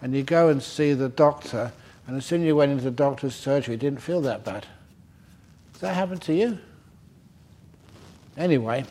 [0.00, 1.72] and you go and see the doctor,
[2.06, 4.66] and as soon as you went into the doctor's surgery, it didn't feel that bad.
[5.72, 6.58] Does that happen to you?
[8.36, 8.84] Anyway,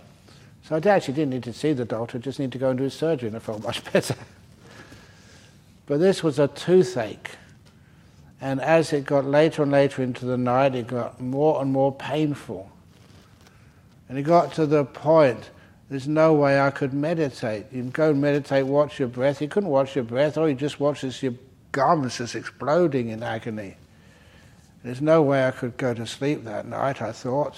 [0.63, 2.83] so I actually didn't need to see the doctor, just need to go and do
[2.83, 4.15] his surgery, and I felt much better.
[5.85, 7.31] But this was a toothache.
[8.41, 11.93] And as it got later and later into the night, it got more and more
[11.93, 12.71] painful.
[14.09, 15.49] And it got to the point
[15.89, 17.67] there's no way I could meditate.
[17.71, 19.41] You go and meditate, watch your breath.
[19.41, 21.33] You couldn't watch your breath, or you just watch as your
[21.71, 23.77] gums just exploding in agony.
[24.83, 27.55] There's no way I could go to sleep that night, I thought.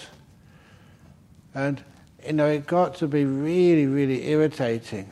[1.53, 1.81] And,
[2.25, 5.09] you know, it got to be really, really irritating.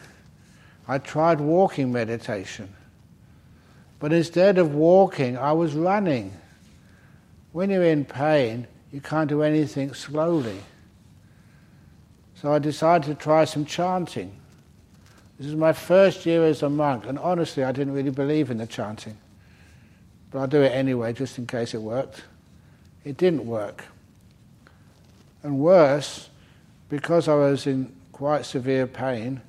[0.88, 2.74] I tried walking meditation.
[4.00, 6.34] But instead of walking, I was running.
[7.52, 10.60] When you're in pain, you can't do anything slowly.
[12.36, 14.36] So I decided to try some chanting.
[15.38, 18.58] This is my first year as a monk, and honestly, I didn't really believe in
[18.58, 19.18] the chanting.
[20.32, 22.24] But I'll do it anyway, just in case it worked.
[23.04, 23.86] It didn't work.
[25.44, 26.30] And worse,
[26.90, 29.42] because I was in quite severe pain,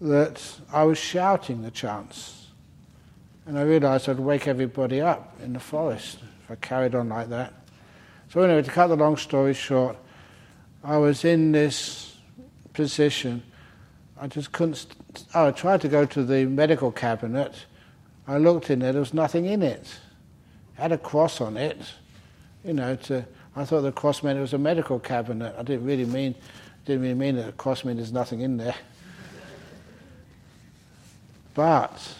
[0.00, 0.42] that
[0.72, 2.35] I was shouting the chants.
[3.46, 7.28] And I realized I'd wake everybody up in the forest if I carried on like
[7.28, 7.52] that.
[8.28, 9.96] So, anyway, to cut the long story short,
[10.82, 12.16] I was in this
[12.72, 13.42] position
[14.18, 14.76] I just couldn't.
[14.76, 17.54] St- oh, I tried to go to the medical cabinet.
[18.26, 18.92] I looked in there.
[18.92, 19.80] There was nothing in it.
[19.80, 21.78] it had a cross on it.
[22.64, 25.54] You know, to, I thought the cross meant it was a medical cabinet.
[25.58, 26.34] I didn't really mean,
[26.84, 28.74] didn't really mean that the cross meant there's nothing in there.
[31.54, 32.14] But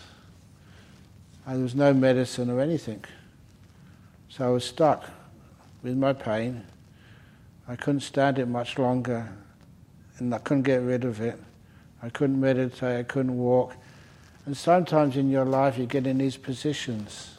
[1.55, 3.05] there was no medicine or anything.
[4.29, 5.05] So I was stuck
[5.83, 6.65] with my pain.
[7.69, 9.29] I couldn't stand it much longer,
[10.19, 11.39] and I couldn't get rid of it.
[12.03, 13.75] I couldn't meditate, I couldn't walk.
[14.45, 17.37] And sometimes in your life you get in these positions.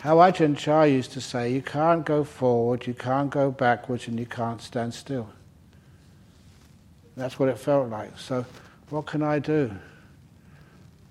[0.00, 4.18] How Ajahn Chah used to say, you can't go forward, you can't go backwards, and
[4.18, 5.28] you can't stand still.
[7.16, 8.18] That's what it felt like.
[8.18, 8.44] So,
[8.90, 9.70] what can I do?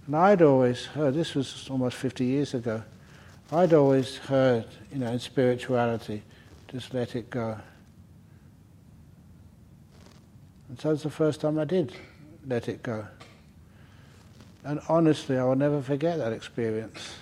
[0.05, 2.83] And I'd always heard, this was almost 50 years ago,
[3.51, 6.21] I'd always heard, you know, in spirituality,
[6.71, 7.57] just let it go.
[10.69, 11.93] And so it's the first time I did
[12.47, 13.05] let it go.
[14.63, 17.15] And honestly, I will never forget that experience.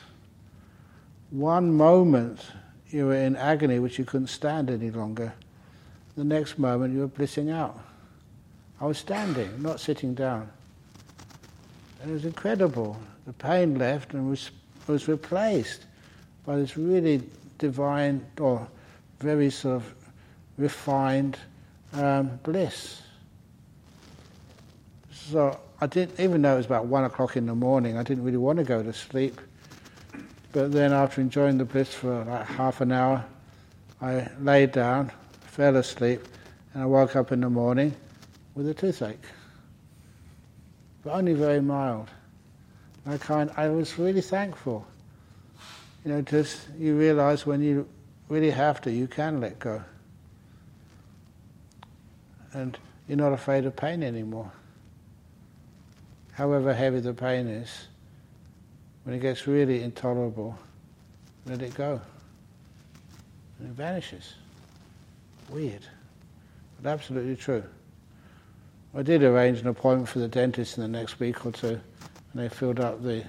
[1.30, 2.40] One moment
[2.90, 5.34] you were in agony which you couldn't stand any longer.
[6.16, 7.78] The next moment you were blissing out.
[8.80, 10.50] I was standing, not sitting down.
[12.04, 12.98] And it was incredible.
[13.26, 14.52] The pain left and was,
[14.88, 15.86] was replaced
[16.46, 17.24] by this really
[17.60, 18.68] divine or
[19.22, 19.96] very sort of
[20.58, 21.40] refined
[21.94, 23.02] um, bliss.
[25.14, 28.26] So I didn't, even though it was about one o'clock in the morning, I didn't
[28.26, 29.40] really want to go to sleep.
[30.52, 33.24] But then after enjoying the bliss for like half an hour,
[34.02, 35.10] I lay down,
[35.46, 36.20] fell asleep,
[36.74, 37.96] and I woke up in the morning
[38.56, 39.24] with a toothache.
[41.04, 42.10] But only very mild.
[43.06, 44.86] I kind, I was really thankful.
[46.06, 47.88] You know, just you realize when you
[48.30, 49.84] really have to, you can let go.
[52.54, 52.78] And
[53.08, 54.52] you're not afraid of pain anymore
[56.34, 57.88] however heavy the pain is,
[59.04, 60.58] when it gets really intolerable,
[61.46, 62.02] let it go.
[63.60, 64.34] And it vanishes.
[65.50, 65.86] Weird,
[66.82, 67.64] but absolutely true.
[68.96, 71.82] I did arrange an appointment for the dentist in the next week or two, and
[72.34, 73.24] they filled up the,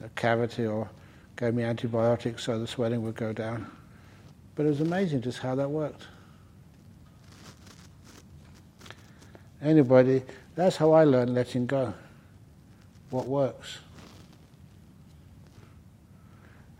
[0.00, 0.88] the cavity or
[1.36, 3.70] gave me antibiotics so the swelling would go down.
[4.56, 6.06] But it was amazing just how that worked.
[9.62, 10.22] Anybody,
[10.56, 11.94] that's how I learned letting go
[13.10, 13.78] what works.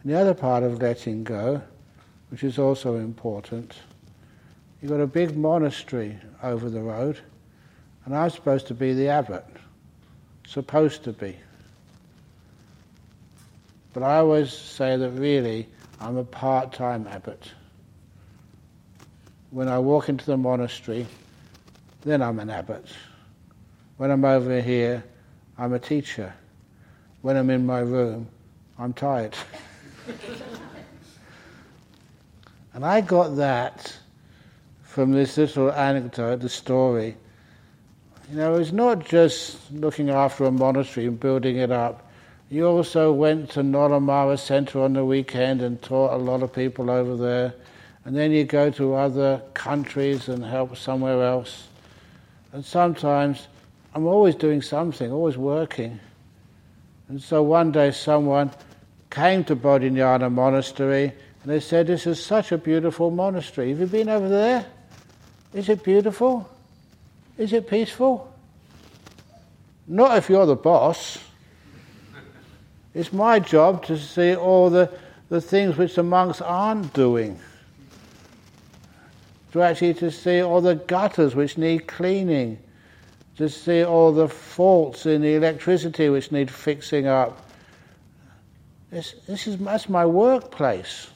[0.02, 1.62] And the other part of letting go,
[2.30, 3.74] which is also important,
[4.80, 7.20] you've got a big monastery over the road,
[8.06, 9.44] and I'm supposed to be the abbot.
[10.46, 11.36] Supposed to be.
[13.92, 15.68] But I always say that really
[16.00, 17.50] I'm a part time abbot.
[19.50, 21.06] When I walk into the monastery,
[22.02, 22.86] then I'm an abbot.
[23.96, 25.02] When I'm over here,
[25.58, 26.32] I'm a teacher.
[27.22, 28.28] When I'm in my room,
[28.78, 29.34] I'm tired.
[32.74, 33.96] and I got that
[34.82, 37.16] from this little anecdote, the story.
[38.28, 42.10] You know, it's not just looking after a monastery and building it up.
[42.50, 46.90] You also went to Nollamara Center on the weekend and taught a lot of people
[46.90, 47.54] over there.
[48.04, 51.68] And then you go to other countries and help somewhere else.
[52.52, 53.46] And sometimes
[53.94, 56.00] I'm always doing something, always working.
[57.08, 58.50] And so one day someone
[59.10, 63.68] came to Bodhinyana Monastery and they said, This is such a beautiful monastery.
[63.70, 64.66] Have you been over there?
[65.54, 66.50] Is it beautiful?
[67.38, 68.32] Is it peaceful?
[69.86, 71.18] Not if you're the boss.
[72.94, 74.90] It's my job to see all the,
[75.28, 77.38] the things which the monks aren't doing.
[79.52, 82.58] To actually to see all the gutters which need cleaning
[83.36, 87.50] to see all the faults in the electricity which need fixing up.
[88.90, 91.08] This, this is that's my workplace.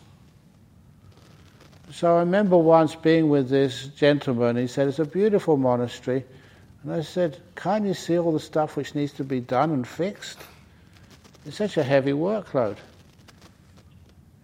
[1.93, 4.57] So I remember once being with this gentleman.
[4.57, 6.25] He said, "It's a beautiful monastery,"
[6.83, 9.87] and I said, "Can't you see all the stuff which needs to be done and
[9.87, 10.39] fixed?
[11.45, 12.77] It's such a heavy workload."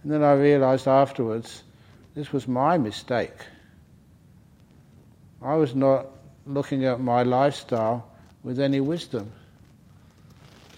[0.03, 1.63] And then I realized afterwards,
[2.15, 3.47] this was my mistake.
[5.41, 6.07] I was not
[6.47, 8.09] looking at my lifestyle
[8.43, 9.31] with any wisdom.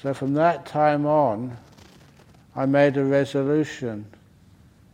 [0.02, 1.56] So from that time on,
[2.54, 4.06] I made a resolution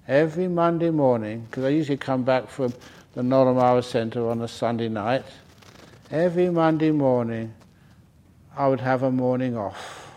[0.08, 2.72] every Monday morning, because I usually come back from
[3.14, 5.24] the Nollamara Center on a Sunday night.
[6.10, 7.54] Every Monday morning,
[8.56, 10.12] I would have a morning off.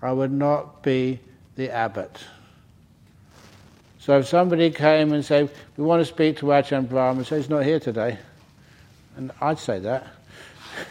[0.00, 1.20] I would not be
[1.56, 2.18] the abbot.
[3.98, 7.50] So if somebody came and said, We want to speak to Ajahn Brahma, say he's
[7.50, 8.18] not here today
[9.18, 10.06] and I'd say that.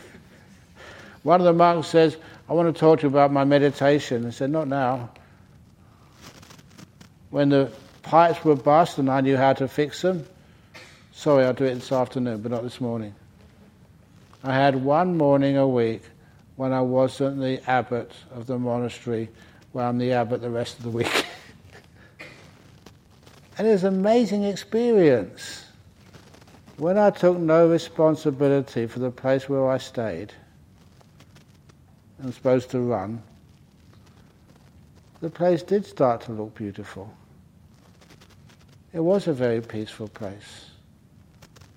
[1.23, 2.17] One of the monks says,
[2.47, 4.25] I want to talk to you about my meditation.
[4.25, 5.09] I said, Not now.
[7.29, 7.71] When the
[8.07, 10.25] pipes were bust and I knew how to fix them,
[11.11, 13.13] sorry, I'll do it this afternoon, but not this morning.
[14.43, 16.03] I had one morning a week
[16.55, 19.29] when I wasn't the abbot of the monastery,
[19.73, 21.25] where I'm the abbot the rest of the week.
[23.57, 25.65] and it was an amazing experience.
[26.77, 30.31] When I took no responsibility for the place where I stayed,
[32.19, 33.21] and supposed to run,
[35.19, 37.13] the place did start to look beautiful.
[38.97, 40.71] It was a very peaceful place.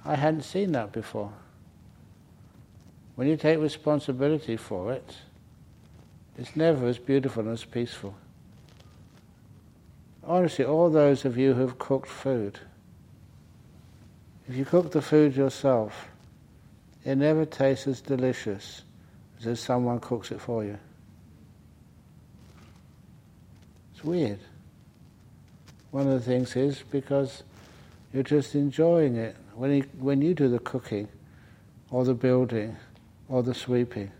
[0.07, 1.31] I hadn't seen that before.
[3.15, 5.19] When you take responsibility for it,
[6.39, 8.15] it's never as beautiful and as peaceful.
[10.25, 12.59] Honestly, all those of you who've cooked food,
[14.49, 16.09] if you cook the food yourself,
[17.05, 18.81] it never tastes as delicious
[19.39, 20.79] as if someone cooks it for you.
[23.93, 24.41] It's weird.
[25.91, 27.43] One of the things is because
[28.13, 29.37] you're just enjoying it.
[29.55, 31.09] When you, when you do the cooking
[31.91, 32.77] or the building,
[33.31, 34.11] or the sweeping.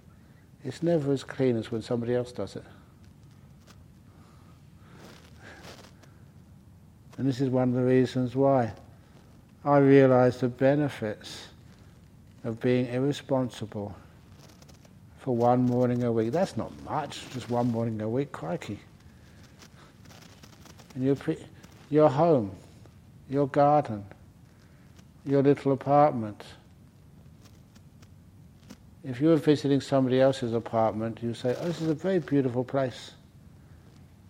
[0.65, 2.65] It's never as clean as when somebody else does it.
[7.19, 8.73] And this is one of the reasons why
[9.65, 11.49] I realize the benefits
[12.45, 13.95] of being irresponsible
[15.19, 16.31] for one morning a week.
[16.33, 18.79] That's not much, just one morning a week, crikey.
[20.95, 21.45] And your, pre-
[21.91, 22.53] your home,
[23.29, 24.05] your garden,
[25.27, 26.43] your little apartment,
[29.03, 32.65] if you were visiting somebody else's apartment, you say, oh, this is a very beautiful
[32.65, 33.13] place.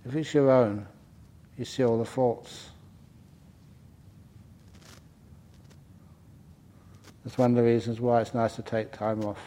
[0.07, 0.87] If it's your own,
[1.59, 2.71] you see all the faults.
[7.25, 9.41] That's one of the reasons why it's nice to take time off.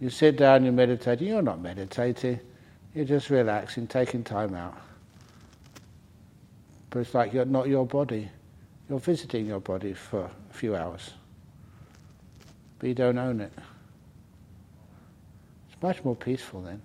[0.00, 2.40] You sit down, you're meditating, you're not meditating,
[2.94, 4.76] you're just relaxing, taking time out.
[6.94, 8.28] But it's like you're not your body.
[8.88, 11.10] You're visiting your body for a few hours.
[12.78, 13.52] But you don't own it.
[15.72, 16.80] It's much more peaceful then.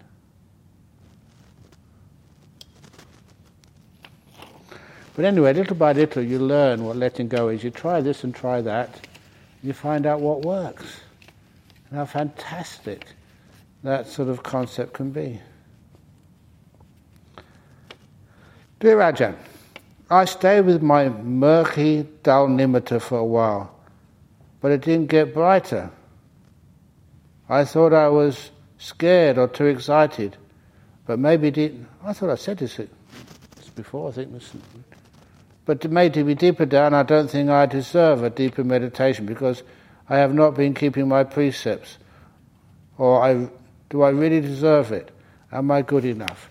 [5.16, 7.64] But anyway, little by little, you learn what letting go is.
[7.64, 11.02] You try this and try that, and you find out what works,
[11.88, 13.06] and how fantastic
[13.84, 15.40] that sort of concept can be.
[18.80, 19.36] Dear Ajahn,
[20.10, 23.76] I stayed with my murky, dull nimitta for a while,
[24.60, 25.92] but it didn't get brighter.
[27.48, 30.38] I thought I was scared or too excited.
[31.06, 31.86] But maybe did.
[32.04, 32.80] I thought I said this,
[33.76, 34.10] before.
[34.10, 34.52] I think this.
[35.66, 39.64] But maybe be deeper down, I don't think I deserve a deeper meditation because
[40.08, 41.98] I have not been keeping my precepts.
[42.98, 43.50] Or I,
[43.90, 45.12] do I really deserve it?
[45.52, 46.50] Am I good enough?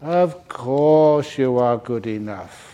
[0.00, 2.69] Of course you are good enough.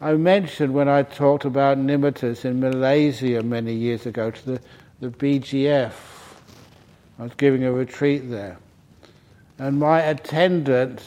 [0.00, 4.60] I mentioned when I talked about nimittas in Malaysia many years ago to the,
[5.00, 5.92] the BGF,
[7.18, 8.58] I was giving a retreat there.
[9.58, 11.00] And my attendant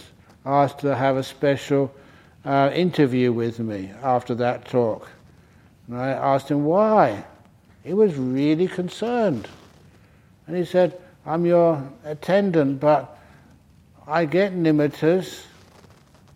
[0.46, 1.94] asked to have a special
[2.46, 5.10] uh, interview with me after that talk.
[5.88, 7.26] And I asked him why.
[7.84, 9.48] He was really concerned.
[10.48, 13.20] And he said, I'm your attendant, but
[14.08, 15.44] I get nimittas,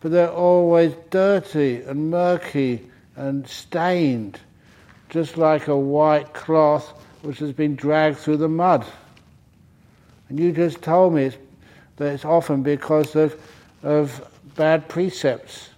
[0.01, 4.39] but they're always dirty and murky and stained,
[5.09, 6.91] just like a white cloth
[7.21, 8.85] which has been dragged through the mud.
[10.27, 11.37] And you just told me it's,
[11.97, 13.39] that it's often because of,
[13.83, 15.69] of bad precepts.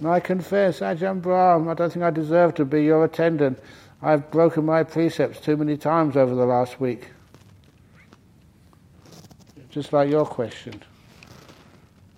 [0.00, 3.60] And I confess, Ajahn Brahm, I don't think I deserve to be your attendant.
[4.02, 7.10] I've broken my precepts too many times over the last week.
[9.68, 10.82] Just like your question.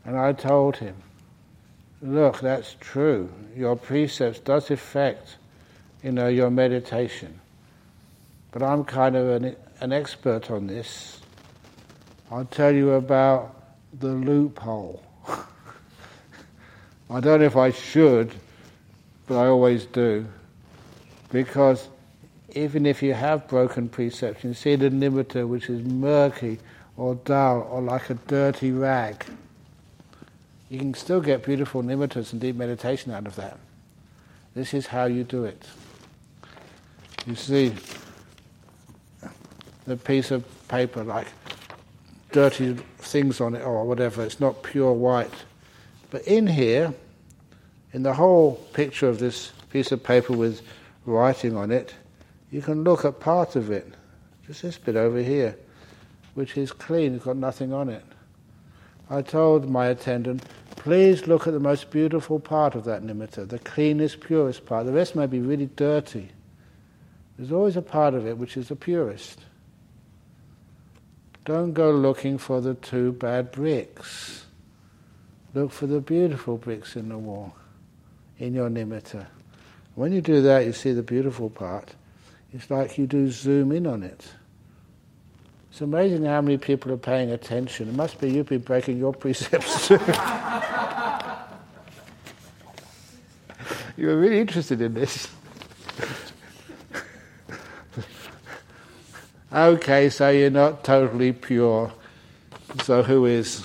[0.07, 0.95] And I told him,
[2.03, 3.33] look, that's true.
[3.57, 5.37] Your precepts does affect,
[6.03, 7.41] you know, your meditation.
[8.51, 11.21] But I'm kind of an, an expert on this.
[12.31, 13.55] I'll tell you about
[13.99, 15.03] the loophole.
[17.11, 18.35] I don't know if I should,
[19.27, 20.27] but I always do.
[21.31, 21.89] Because
[22.55, 26.59] even if you have broken precepts, you see the nimitta which is murky
[26.97, 29.25] or dull or like a dirty rag.
[30.73, 33.59] You can still get beautiful nimittas and deep meditation out of that.
[34.55, 35.63] This is how you do it.
[37.27, 37.75] You see
[39.87, 41.27] the piece of paper like
[42.31, 44.25] dirty things on it or whatever.
[44.25, 45.35] It's not pure white.
[46.11, 46.95] But in here,
[47.93, 50.63] in the whole picture of this piece of paper with
[51.05, 51.95] writing on it,
[52.51, 53.93] you can look at part of it.
[54.47, 55.55] just this bit over here,
[56.33, 58.05] which is clean, it's got nothing on it.
[59.11, 60.43] I told my attendant,
[60.77, 64.87] please look at the most beautiful part of that nimitta, the cleanest, purest part.
[64.87, 66.31] The rest may be really dirty.
[67.37, 69.41] There's always a part of it which is the purest.
[71.45, 74.47] Don't go looking for the two bad bricks.
[75.55, 77.55] Look for the beautiful bricks in the wall,
[78.39, 79.27] in your nimitta.
[79.95, 81.95] When you do that, you see the beautiful part.
[82.53, 84.33] It's like you do zoom in on it.
[85.73, 87.89] It's amazing how many people are paying attention.
[87.89, 89.89] It must be you've been breaking your precepts.
[93.97, 95.29] You're really interested in this.
[99.51, 101.91] okay, so you're not totally pure.
[102.83, 103.65] So who is?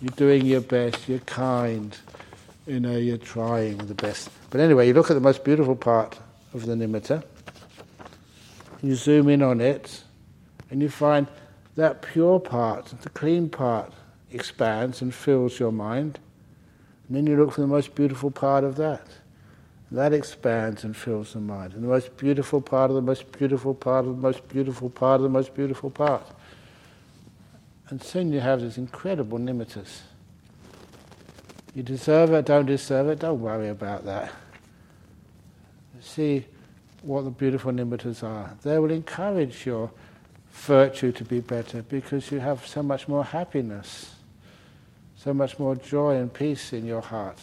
[0.00, 1.96] You're doing your best, you're kind,
[2.66, 4.30] you know, you're trying the best.
[4.50, 6.18] But anyway, you look at the most beautiful part
[6.54, 7.22] of the nimitta,
[8.82, 10.02] you zoom in on it,
[10.70, 11.26] and you find
[11.76, 13.92] that pure part, the clean part,
[14.30, 16.18] expands and fills your mind.
[17.08, 19.06] And then you look for the most beautiful part of that.
[19.90, 21.74] That expands and fills the mind.
[21.74, 25.16] And the most beautiful part of the most beautiful part of the most beautiful part
[25.16, 26.26] of the most beautiful part.
[27.90, 30.00] And soon you have this incredible nimittas.
[31.74, 34.32] You deserve it, don't deserve it, don't worry about that.
[36.00, 36.44] See
[37.02, 38.56] what the beautiful nimittas are.
[38.62, 39.90] They will encourage your
[40.54, 44.14] virtue to be better because you have so much more happiness,
[45.16, 47.38] so much more joy and peace in your heart.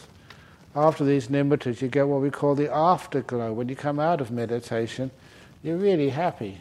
[0.76, 3.53] After these nimittas, you get what we call the afterglow.
[3.53, 5.12] When you come out of meditation,
[5.62, 6.59] you're really happy.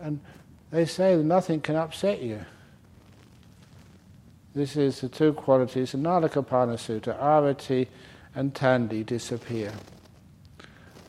[0.00, 0.20] And
[0.70, 2.44] they say nothing can upset you.
[4.54, 7.88] This is the two qualities, the Nalakapana Sutta, arati
[8.34, 9.72] and tandhi disappear.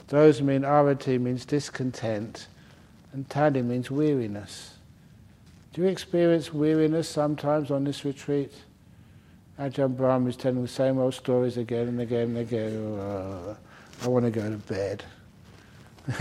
[0.08, 2.48] Those mean arati means discontent,
[3.14, 4.74] and tandhi means weariness.
[5.72, 8.52] Do you experience weariness sometimes on this retreat?
[9.60, 12.76] Ajahn Brahm is telling the same old stories again and again and again.
[12.76, 13.58] Oh,
[14.04, 15.04] I want to go to bed.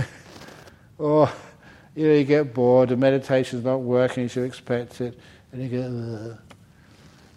[0.98, 1.34] or, oh,
[1.94, 5.18] you know, you get bored, the meditation's not working as you expect it,
[5.50, 6.38] and you Ugh.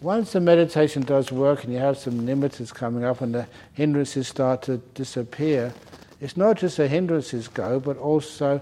[0.01, 4.27] Once the meditation does work and you have some nimittas coming up and the hindrances
[4.27, 5.73] start to disappear,
[6.19, 8.61] it's not just the hindrances go, but also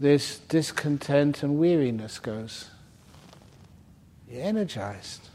[0.00, 2.70] this discontent and weariness goes.
[4.28, 5.28] You're energized.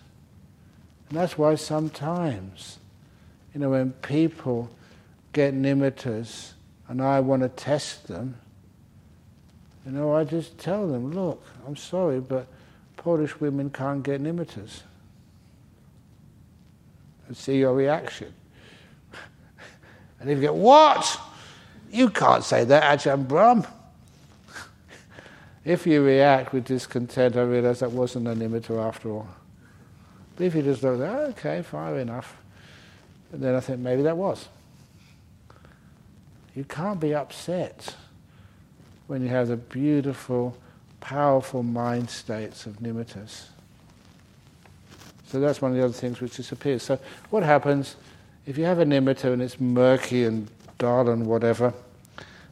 [1.09, 2.79] And that's why sometimes,
[3.53, 4.69] you know, when people
[5.33, 6.53] get nimittas
[6.87, 8.37] and I want to test them,
[9.85, 12.47] you know, I just tell them, look, I'm sorry, but
[12.97, 14.81] Polish women can't get nimittas
[17.27, 18.33] and see your reaction.
[20.19, 21.19] and if you go, What?
[21.89, 23.65] You can't say that, Ajahn Brahm.
[25.67, 29.27] If you react with discontent, I realize that wasn't a nimitta after all.
[30.37, 32.37] But if you just look, ah, okay, fine enough,
[33.33, 34.47] and then I think maybe that was.
[36.55, 37.95] You can't be upset
[39.07, 40.57] when you have the beautiful,
[41.01, 43.47] powerful mind states of nimittas.
[45.27, 46.83] So that's one of the other things which disappears.
[46.83, 46.97] So
[47.29, 47.97] what happens
[48.45, 51.73] if you have a nimitta and it's murky and dull and whatever?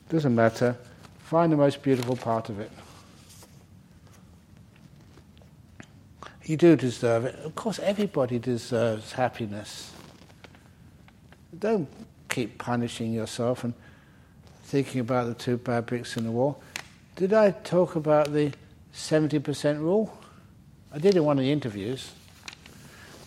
[0.10, 0.76] Doesn't matter.
[1.20, 2.72] Find the most beautiful part of it.
[6.46, 7.36] You do deserve it.
[7.44, 9.92] Of course, everybody deserves happiness.
[11.58, 11.90] Don't
[12.30, 13.74] keep punishing yourself and
[14.64, 16.62] thinking about the two bad bricks in the wall.
[17.16, 18.52] Did I talk about the
[18.94, 20.16] 70% rule?
[20.94, 22.12] I did in one of the interviews.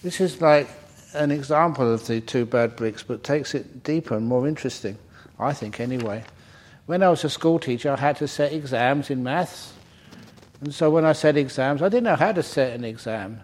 [0.02, 0.68] This is like
[1.14, 4.96] an example of the two bad bricks, but takes it deeper and more interesting,
[5.38, 6.22] I think, anyway.
[6.86, 9.72] When I was a school teacher, I had to set exams in maths.
[10.61, 13.40] And so when I set exams, I didn't know how to set an exam.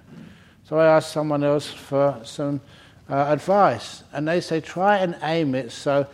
[0.64, 2.60] So I asked someone else for some
[3.08, 4.02] uh, advice.
[4.12, 6.06] And they say, try and aim it so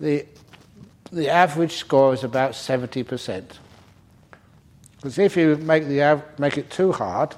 [0.00, 0.24] the,
[1.12, 3.44] the average score is about 70%.
[4.96, 7.34] Because if you make, the av- make it too hard,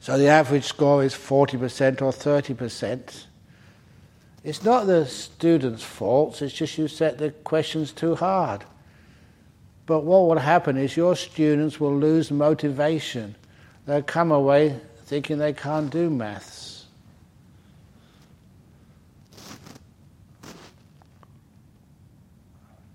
[0.00, 3.24] so the average score is 40% or 30%.
[4.44, 8.64] It's not the student's fault, it's just you set the questions too hard.
[9.88, 13.34] But what will happen is your students will lose motivation.
[13.86, 16.84] They'll come away thinking they can't do maths.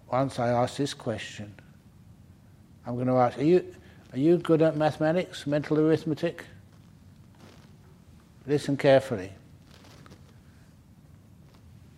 [0.07, 1.55] Once I asked this question.
[2.85, 3.73] I'm going to ask, are you,
[4.11, 6.45] are you good at mathematics, mental arithmetic?
[8.45, 9.31] Listen carefully.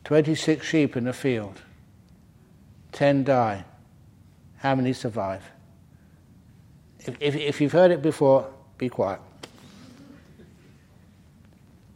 [0.06, 1.60] 26 sheep in a field,
[2.94, 3.66] 10 die.
[4.66, 5.44] How many survive?
[6.98, 9.20] If, if, if you've heard it before, be quiet.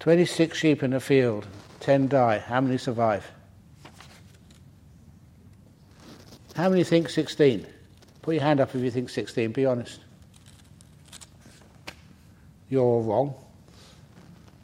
[0.01, 1.47] 26 sheep in a field,
[1.79, 2.37] 10 die.
[2.37, 3.27] How many survive?
[6.53, 7.65] How many think 16?
[8.21, 10.01] Put your hand up if you think 16, be honest.
[12.69, 13.33] You're all wrong.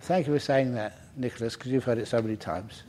[0.01, 2.83] Thank you for saying that, Nicholas, because you've heard it so many times.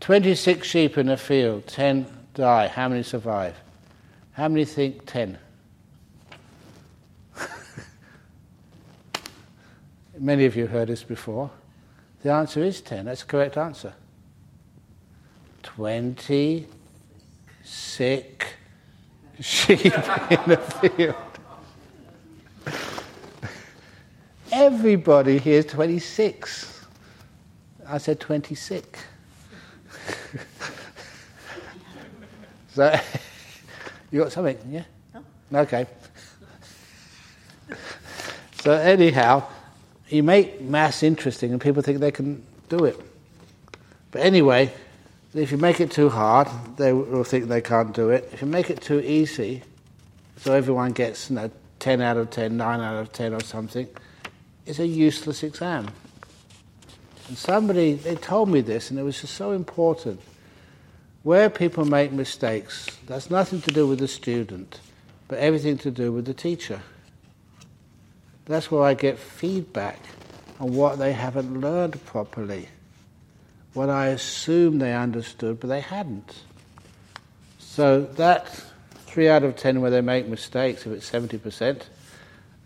[0.00, 2.68] 26 sheep in a field, 10 die.
[2.68, 3.54] How many survive?
[4.36, 5.38] How many think 10?
[10.18, 11.50] Many of you heard this before.
[12.22, 13.06] The answer is 10.
[13.06, 13.94] That's the correct answer.
[15.62, 16.66] 20
[17.64, 18.56] sick
[19.40, 21.14] sheep in the field.
[24.52, 26.84] Everybody here is 26.
[27.88, 29.00] I said 26.
[32.74, 33.00] so,
[34.10, 34.84] you got something, yeah?
[35.50, 35.60] No.
[35.60, 35.86] Okay.
[38.60, 39.44] So, anyhow,
[40.08, 42.98] you make maths interesting and people think they can do it.
[44.10, 44.72] But anyway,
[45.34, 48.28] if you make it too hard, they will think they can't do it.
[48.32, 49.62] If you make it too easy,
[50.38, 53.86] so everyone gets you know, 10 out of 10, 9 out of 10 or something,
[54.64, 55.88] it's a useless exam.
[57.28, 60.20] And somebody, they told me this, and it was just so important.
[61.26, 64.78] Where people make mistakes, that's nothing to do with the student,
[65.26, 66.80] but everything to do with the teacher.
[68.44, 69.98] That's where I get feedback
[70.60, 72.68] on what they haven't learned properly,
[73.72, 76.44] what I assume they understood, but they hadn't.
[77.58, 78.46] So that
[79.06, 81.82] three out of ten where they make mistakes, if it's 70%,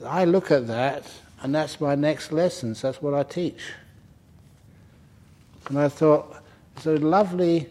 [0.05, 3.73] I look at that and that's my next lessons, that's what I teach.
[5.71, 6.37] And I thought,
[6.77, 7.71] it's a lovely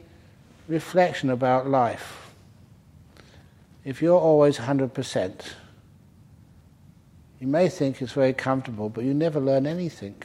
[0.69, 2.31] reflection about life.
[3.83, 5.53] If you're always 100%,
[7.39, 10.21] you may think it's very comfortable, but you never learn anything.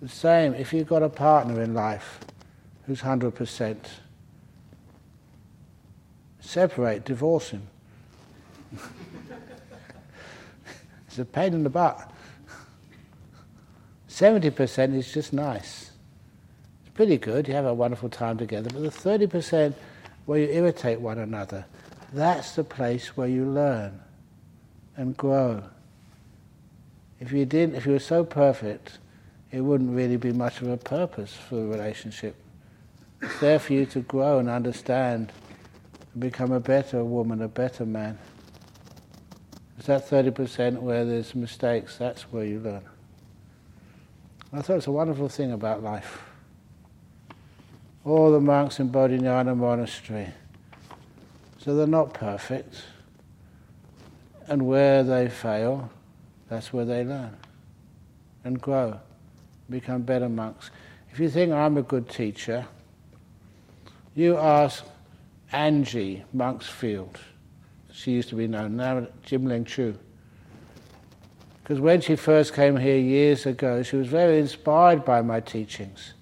[0.00, 2.18] The same, if you've got a partner in life
[2.86, 3.76] who's 100%,
[6.40, 7.62] separate, divorce him.
[11.06, 12.10] it's a pain in the butt.
[14.08, 15.91] 70% is just nice.
[16.94, 19.74] Pretty good, you have a wonderful time together, but the 30%
[20.26, 21.64] where you irritate one another,
[22.12, 23.98] that's the place where you learn
[24.96, 25.62] and grow.
[27.18, 28.98] If you didn't, if you were so perfect,
[29.50, 32.36] it wouldn't really be much of a purpose for a relationship.
[33.22, 35.32] It's there for you to grow and understand
[36.12, 38.18] and become a better woman, a better man.
[39.78, 42.84] It's that 30% where there's mistakes, that's where you learn.
[44.52, 46.22] I thought it's a wonderful thing about life.
[48.04, 50.28] All the monks in Bodhinyana Monastery,
[51.58, 52.82] so they're not perfect.
[54.48, 55.88] And where they fail,
[56.48, 57.36] that's where they learn
[58.44, 58.98] and grow,
[59.70, 60.70] become better monks.
[61.12, 62.66] If you think I'm a good teacher,
[64.14, 64.84] you ask
[65.52, 67.16] Angie Monksfield.
[67.92, 69.96] She used to be known now, Jim Ling Chu.
[71.62, 76.14] Because when she first came here years ago, she was very inspired by my teachings.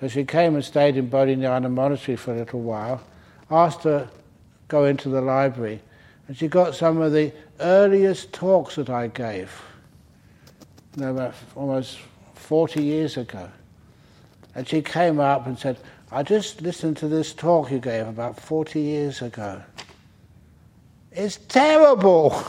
[0.00, 3.00] So she came and stayed in Bodhinyana Monastery for a little while,
[3.50, 4.08] asked to
[4.68, 5.80] go into the library.
[6.28, 9.50] And she got some of the earliest talks that I gave,
[10.98, 11.98] about almost
[12.34, 13.48] 40 years ago.
[14.54, 15.78] And she came up and said,
[16.10, 19.62] I just listened to this talk you gave about 40 years ago.
[21.12, 22.42] It's terrible!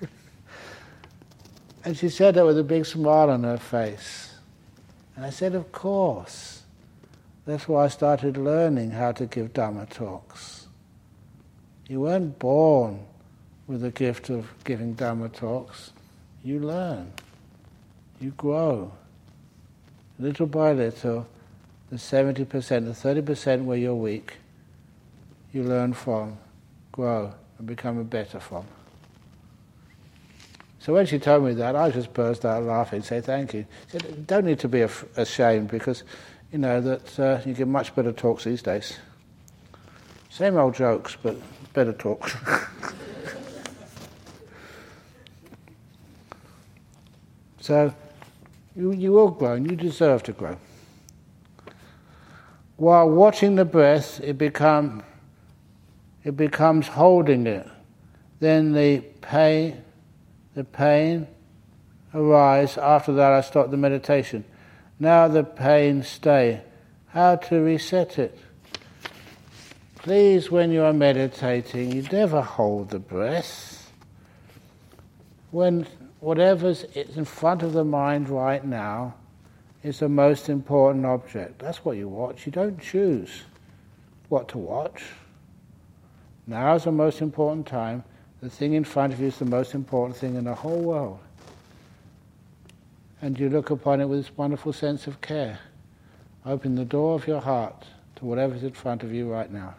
[1.84, 4.25] and she said that with a big smile on her face.
[5.16, 6.62] And I said, Of course.
[7.46, 10.66] That's why I started learning how to give Dhamma talks.
[11.88, 13.06] You weren't born
[13.68, 15.92] with the gift of giving Dhamma talks.
[16.42, 17.12] You learn.
[18.20, 18.92] You grow.
[20.18, 21.28] Little by little,
[21.90, 24.34] the 70%, the 30% where you're weak,
[25.52, 26.38] you learn from,
[26.90, 28.66] grow, and become a better from.
[30.86, 33.66] So when she told me that, I just burst out laughing say thank you.
[33.90, 34.82] She said, don't need to be
[35.16, 36.04] ashamed because,
[36.52, 38.96] you know, that uh, you give much better talks these days.
[40.30, 41.34] Same old jokes, but
[41.72, 42.36] better talks.
[47.58, 47.92] so
[48.76, 50.56] you, you will grow and you deserve to grow.
[52.76, 55.02] While watching the breath, it, become,
[56.22, 57.66] it becomes holding it.
[58.38, 59.82] Then the pain,
[60.56, 61.28] the pain
[62.12, 62.76] arise.
[62.76, 64.44] After that, I stop the meditation.
[64.98, 66.62] Now the pain stay.
[67.10, 68.36] How to reset it?
[70.06, 73.90] please, when you are meditating, you never hold the breath.
[75.50, 75.84] When
[76.20, 79.16] whatever's in front of the mind right now
[79.82, 81.58] is the most important object.
[81.58, 82.46] That's what you watch.
[82.46, 83.42] You don't choose
[84.28, 85.02] what to watch.
[86.46, 88.04] Now is the most important time.
[88.40, 91.18] The thing in front of you is the most important thing in the whole world.
[93.22, 95.58] And you look upon it with this wonderful sense of care.
[96.44, 99.74] Open the door of your heart to whatever's in front of you right now.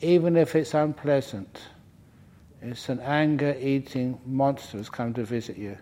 [0.00, 1.62] Even if it's unpleasant,
[2.60, 5.78] it's an anger eating monster has come to visit you.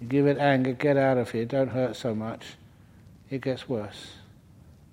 [0.00, 2.54] You give it anger, get out of here, don't hurt so much.
[3.30, 4.12] It gets worse.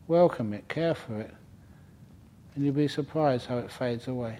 [0.07, 1.33] Welcome it, care for it,
[2.55, 4.39] and you'll be surprised how it fades away.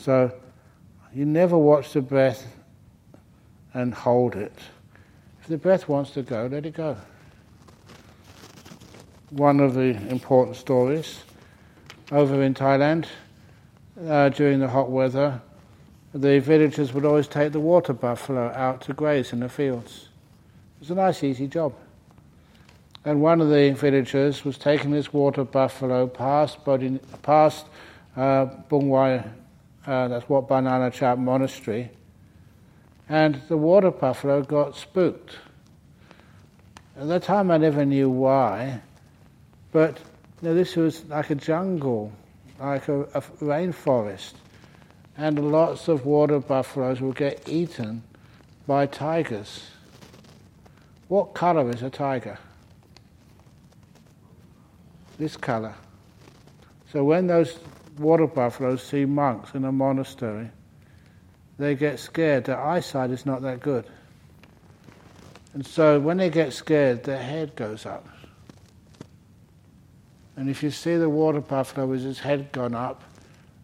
[0.00, 0.32] So,
[1.12, 2.46] you never watch the breath
[3.74, 4.54] and hold it.
[5.42, 6.96] If the breath wants to go, let it go.
[9.28, 11.22] One of the important stories
[12.10, 13.08] over in Thailand
[14.08, 15.42] uh, during the hot weather,
[16.14, 20.08] the villagers would always take the water buffalo out to graze in the fields.
[20.76, 21.74] It was a nice, easy job.
[23.04, 27.66] And one of the villagers was taking this water buffalo past, Bodhi, past
[28.16, 29.30] uh, Bungwai,
[29.86, 31.90] uh, that's Wat Pah Nanachat Monastery,
[33.08, 35.36] and the water buffalo got spooked.
[36.96, 38.80] At the time, I never knew why,
[39.72, 39.98] but
[40.42, 42.12] you know, this was like a jungle,
[42.58, 44.34] like a, a rainforest,
[45.16, 48.02] and lots of water buffaloes will get eaten
[48.66, 49.70] by tigers.
[51.08, 52.38] What color is a tiger?
[55.18, 55.74] This color.
[56.92, 57.58] So when those
[58.00, 60.50] water buffaloes see monks in a monastery,
[61.58, 62.44] they get scared.
[62.44, 63.86] Their eyesight is not that good.
[65.52, 68.08] And so when they get scared, their head goes up.
[70.36, 73.04] And if you see the water buffalo with his head gone up,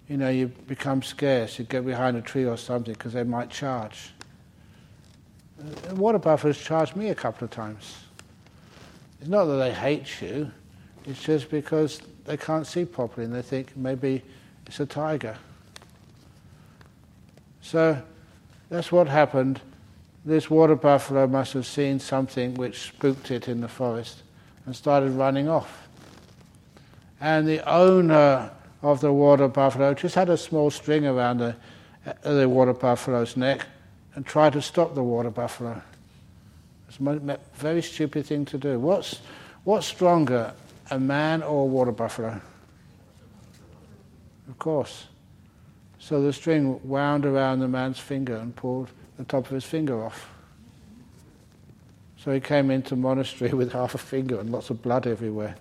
[0.09, 1.59] you know, you become scarce.
[1.59, 4.11] You get behind a tree or something because they might charge.
[5.93, 7.97] Water buffaloes charged me a couple of times.
[9.21, 10.51] It's not that they hate you,
[11.07, 14.23] it's just because they can't see properly and they think maybe
[14.67, 15.37] it's a tiger.
[17.63, 18.01] So
[18.69, 19.61] that's what happened.
[20.25, 24.23] This water buffalo must have seen something which spooked it in the forest
[24.67, 25.89] and started running off.
[27.21, 28.51] And the owner
[28.83, 31.57] of the water buffalo just had a small string around the,
[32.07, 33.67] uh, the water buffalo's neck
[34.15, 35.81] and tried to stop the water buffalo.
[36.89, 38.79] It's a very stupid thing to do.
[38.79, 39.21] What's,
[39.65, 40.53] what's stronger,
[40.91, 42.41] a man or a water buffalo?
[44.49, 45.07] Of course.
[45.99, 50.05] So the string wound around the man's finger and pulled the top of his finger
[50.05, 50.31] off.
[52.19, 55.57] So he came into monastery with half a finger and lots of blood everywhere.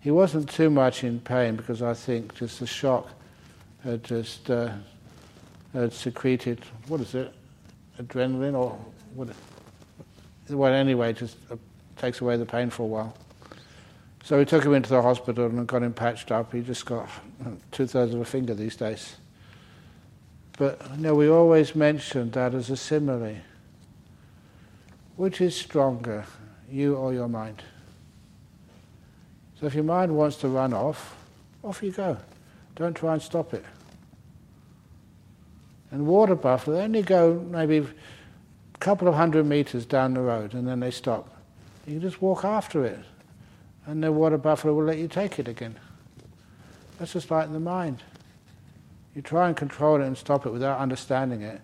[0.00, 3.08] He wasn't too much in pain because I think just the shock
[3.82, 4.72] had just uh,
[5.72, 7.32] had secreted what is it,
[7.98, 8.78] adrenaline or
[9.14, 9.28] what?
[10.50, 11.56] Well, anyway, just uh,
[11.96, 13.16] takes away the pain for a while.
[14.24, 16.54] So we took him into the hospital and got him patched up.
[16.54, 17.10] He just got
[17.44, 19.16] uh, two thirds of a finger these days.
[20.56, 23.36] But you know, we always mention that as a simile.
[25.16, 26.24] Which is stronger,
[26.70, 27.62] you or your mind?
[29.60, 31.14] So if your mind wants to run off,
[31.62, 32.16] off you go.
[32.76, 33.64] Don't try and stop it.
[35.90, 40.54] And water buffalo, they only go maybe a couple of hundred meters down the road
[40.54, 41.28] and then they stop.
[41.86, 42.98] You can just walk after it,
[43.86, 45.76] and the water buffalo will let you take it again.
[46.98, 48.02] That's just like the mind
[49.14, 51.60] you try and control it and stop it without understanding it,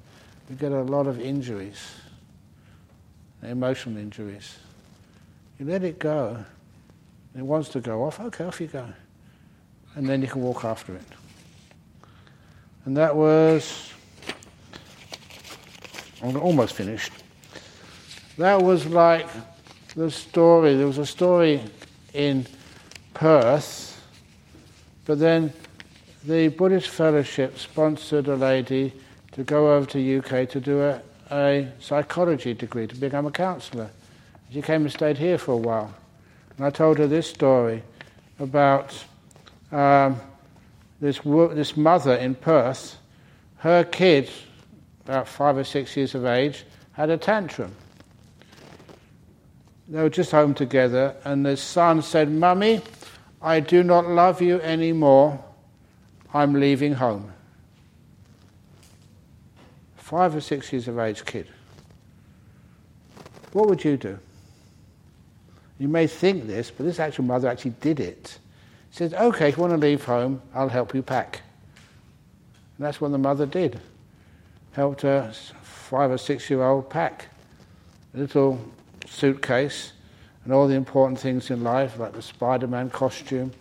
[0.49, 1.95] you get a lot of injuries,
[3.43, 4.59] emotional injuries.
[5.59, 6.45] You let it go,
[7.37, 8.87] it wants to go off, okay, off you go.
[9.97, 11.03] And then you can walk after it.
[12.85, 13.93] And that was,
[16.23, 17.13] I'm almost finished.
[18.39, 19.29] That was like
[19.97, 21.61] the story, there was a story
[22.15, 22.47] in
[23.15, 24.03] Perth,
[25.05, 25.53] but then
[26.25, 28.93] the Buddhist Fellowship sponsored a lady
[29.33, 31.01] to go over to UK to do a,
[31.31, 33.91] a psychology degree to become a counsellor.
[34.53, 35.95] She came and stayed here for a while.
[36.57, 37.83] And I told her this story
[38.39, 38.93] about
[39.73, 40.21] um,
[41.01, 42.99] this, this mother in Perth.
[43.59, 44.31] Her kid,
[45.05, 47.75] about five or six years of age, had a tantrum.
[49.91, 52.81] They were just home together, and the son said, Mummy,
[53.43, 55.43] I do not love you anymore.
[56.33, 57.33] I'm leaving home.
[59.97, 61.49] Five or six years of age kid.
[63.53, 64.17] What would you do?
[65.81, 68.39] You may think this, but this actual mother actually did it.
[68.93, 71.41] She said, okay, if you want to leave home, I'll help you pack.
[72.79, 73.81] And that's what the mother did.
[74.73, 75.33] Helped her
[75.63, 77.27] five or six year old pack
[78.15, 78.61] a little
[79.07, 79.93] suitcase
[80.45, 83.53] and all the important things in life, like the Spider Man costume,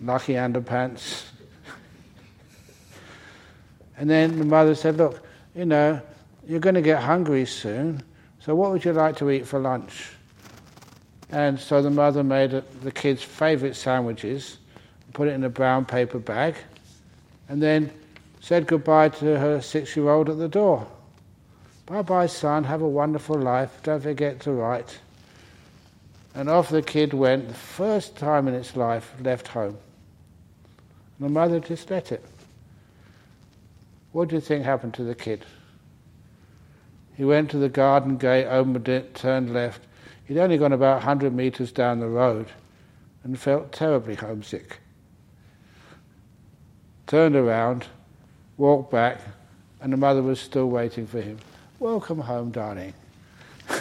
[0.00, 1.24] lucky underpants.
[3.96, 6.00] and then the mother said, Look, you know,
[6.46, 8.02] you're going to get hungry soon,
[8.40, 10.10] so what would you like to eat for lunch?
[11.30, 14.58] And so the mother made the kids' favourite sandwiches,
[15.12, 16.56] put it in a brown paper bag,
[17.48, 17.90] and then
[18.40, 20.86] said goodbye to her six year old at the door.
[21.86, 24.98] Bye bye, son, have a wonderful life, don't forget to write.
[26.34, 29.76] And off the kid went, the first time in its life, left home.
[31.18, 32.24] And the mother just let it.
[34.12, 35.44] What do you think happened to the kid?
[37.16, 39.82] He went to the garden gate, opened it, turned left.
[40.24, 42.46] He'd only gone about 100 metres down the road
[43.24, 44.78] and felt terribly homesick.
[47.06, 47.86] Turned around,
[48.56, 49.20] walked back,
[49.80, 51.38] and the mother was still waiting for him.
[51.82, 52.94] Welcome home, darling.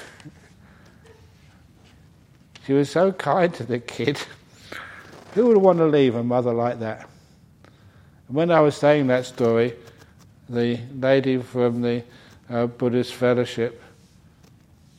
[2.65, 4.19] she was so kind to the kid.
[5.35, 7.07] Who would want to leave a mother like that?
[8.27, 9.75] And when I was saying that story,
[10.49, 12.03] the lady from the
[12.49, 13.83] uh, Buddhist fellowship,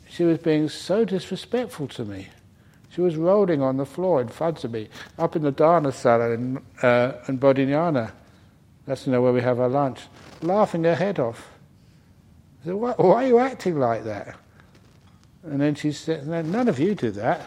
[0.09, 2.29] she was being so disrespectful to me.
[2.91, 4.89] She was rolling on the floor in front of me,
[5.19, 8.13] up in the Dhammasala in, uh, in Bodhinyana.
[8.87, 10.03] That's you know, where we have our lunch,
[10.41, 11.52] laughing her head off.
[12.63, 14.37] I said, why, why are you acting like that?
[15.45, 17.41] And then she said, None of you do that.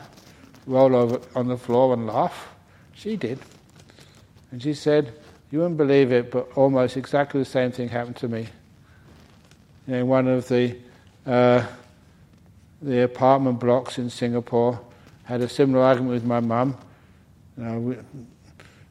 [0.67, 2.49] Roll over on the floor and laugh.
[2.93, 3.39] She did.
[4.51, 5.13] And she said,
[5.51, 8.47] You wouldn't believe it, but almost exactly the same thing happened to me.
[9.87, 10.75] Know, one of the,
[11.25, 11.65] uh,
[12.81, 14.79] the apartment blocks in Singapore,
[15.23, 16.77] had a similar argument with my mum.
[17.57, 17.97] You know,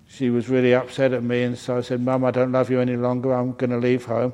[0.09, 2.81] she was really upset at me, and so I said, Mum, I don't love you
[2.81, 4.33] any longer, I'm going to leave home.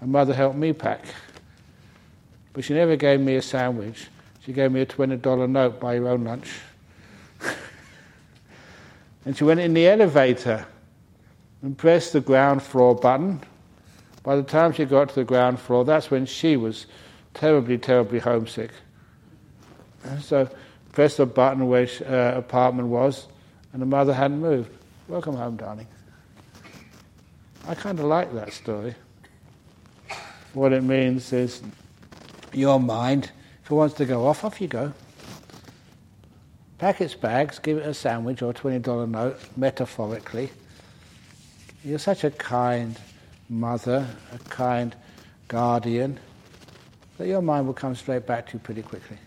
[0.00, 1.04] And mother helped me pack.
[2.52, 4.08] But she never gave me a sandwich.
[4.44, 6.50] She gave me a $20 note, buy your own lunch.
[9.24, 10.66] and she went in the elevator
[11.62, 13.40] and pressed the ground floor button.
[14.22, 16.86] By the time she got to the ground floor, that's when she was
[17.34, 18.70] terribly, terribly homesick.
[20.04, 20.48] And so
[20.92, 23.28] pressed the button where her uh, apartment was,
[23.72, 24.70] and the mother hadn't moved.
[25.08, 25.86] Welcome home, darling.
[27.66, 28.94] I kind of like that story.
[30.54, 31.62] What it means is
[32.52, 33.30] your mind,
[33.64, 34.92] if it wants to go off, off you go.
[36.78, 40.50] Pack its bags, give it a sandwich or a $20 note, metaphorically.
[41.84, 42.98] You're such a kind
[43.48, 44.94] mother, a kind
[45.48, 46.18] guardian,
[47.18, 49.18] that your mind will come straight back to you pretty quickly.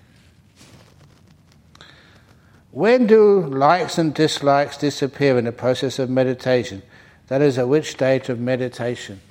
[2.72, 6.82] When do likes and dislikes disappear in the process of meditation?
[7.28, 9.22] That is, at which stage of meditation?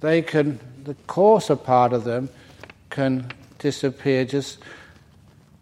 [0.00, 2.28] They can, the coarser part of them
[2.94, 4.58] can disappear just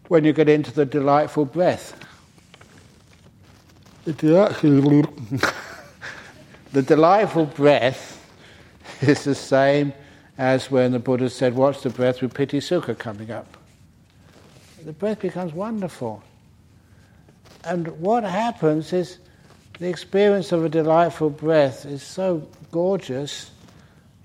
[0.07, 1.99] when you get into the delightful breath.
[4.05, 4.13] The
[6.81, 8.19] delightful, breath
[8.99, 9.93] is the same
[10.39, 13.57] as when the Buddha said, Watch the breath with piti sukha coming up.
[14.83, 16.23] The breath becomes wonderful.
[17.63, 19.19] And what happens is
[19.77, 23.51] the experience of a delightful breath is so gorgeous,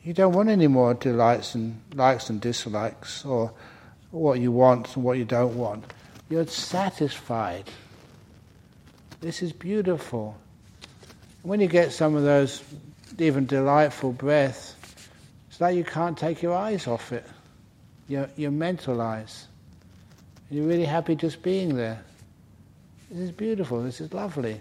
[0.09, 3.53] you don't want any more delights and likes and dislikes, or
[4.11, 5.85] what you want and what you don't want.
[6.31, 7.65] You're satisfied.
[9.21, 10.35] This is beautiful.
[11.43, 12.65] When you get some of those
[13.19, 14.77] even delightful breaths,
[15.51, 17.27] it's like you can't take your eyes off it.
[18.09, 19.47] Your, your mental eyes.
[20.49, 22.03] And You're really happy just being there.
[23.11, 24.53] This is beautiful, this is lovely.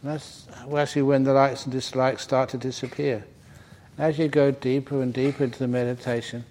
[0.00, 3.24] And that's actually when the likes and dislikes start to disappear.
[3.98, 6.44] As you go deeper and deeper into the meditation,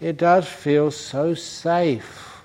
[0.00, 2.40] it does feel so safe.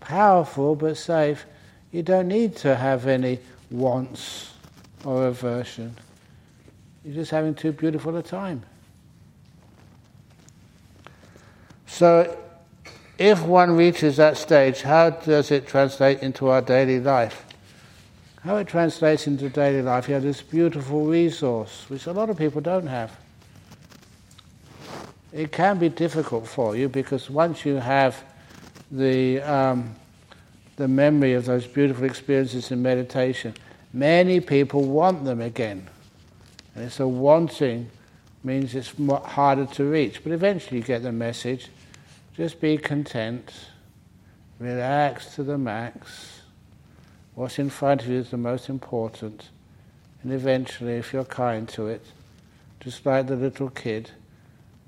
[0.00, 1.46] Powerful but safe.
[1.92, 3.38] You don't need to have any
[3.70, 4.52] wants
[5.04, 5.96] or aversion.
[7.04, 8.62] You're just having too beautiful a time.
[11.86, 12.38] So
[13.18, 17.44] if one reaches that stage, how does it translate into our daily life?
[18.42, 22.36] How it translates into daily life, you have this beautiful resource, which a lot of
[22.36, 23.16] people don't have.
[25.32, 28.22] It can be difficult for you because once you have
[28.90, 29.94] the, um,
[30.76, 33.54] the memory of those beautiful experiences in meditation,
[33.92, 35.88] many people want them again.
[36.74, 37.90] And a wanting
[38.44, 38.92] means it's
[39.24, 40.22] harder to reach.
[40.22, 41.68] But eventually you get the message
[42.34, 43.52] just be content,
[44.58, 46.40] relax to the max.
[47.34, 49.50] What's in front of you is the most important.
[50.22, 52.04] And eventually, if you're kind to it,
[52.80, 54.10] just like the little kid,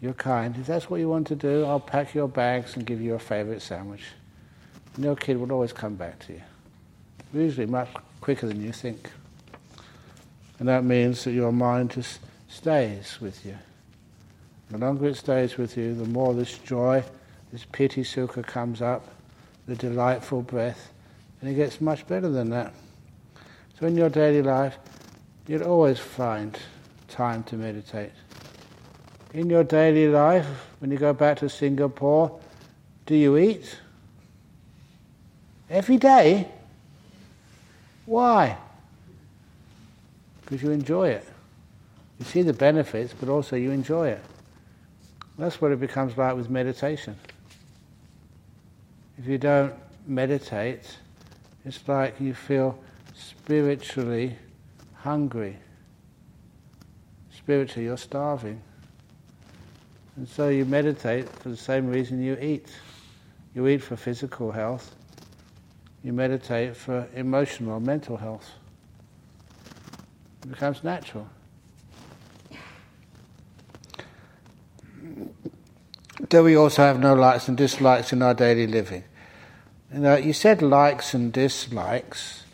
[0.05, 0.55] you're kind.
[0.59, 3.19] If that's what you want to do, I'll pack your bags and give you a
[3.19, 4.03] favourite sandwich.
[4.95, 6.43] And your kid will always come back to you.
[7.33, 7.89] Usually much
[8.21, 9.11] quicker than you think.
[10.59, 13.57] And that means that your mind just stays with you.
[14.71, 17.03] The longer it stays with you, the more this joy,
[17.51, 19.09] this piti sukha comes up,
[19.67, 20.93] the delightful breath,
[21.41, 22.75] and it gets much better than that.
[23.81, 24.77] So in your daily life,
[25.47, 26.59] you'll always find
[27.09, 28.13] time to meditate.
[29.35, 30.47] In your daily life,
[30.79, 32.39] when you go back to Singapore,
[33.05, 33.79] do you eat?
[35.69, 36.49] Every day?
[38.07, 38.57] Why?
[40.41, 41.27] Because you enjoy it.
[42.21, 44.23] You see the benefits, but also you enjoy it.
[45.37, 47.17] That's what it becomes like with meditation.
[49.19, 49.75] If you don't
[50.07, 50.97] meditate,
[51.65, 52.79] it's like you feel
[53.15, 54.37] spiritually
[54.95, 55.57] hungry.
[57.37, 58.63] Spiritually, you're starving.
[60.17, 62.69] And so you meditate for the same reason you eat.
[63.55, 64.95] You eat for physical health.
[66.03, 68.49] You meditate for emotional, mental health.
[70.43, 71.29] It becomes natural.
[76.29, 79.05] Do we also have no likes and dislikes in our daily living?
[79.93, 82.45] You know, you said likes and dislikes,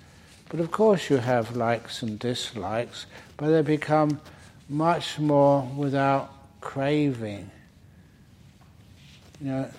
[0.48, 3.06] but of course you have likes and dislikes,
[3.36, 4.20] but they become
[4.68, 7.50] much more without craving.
[9.40, 9.70] You know,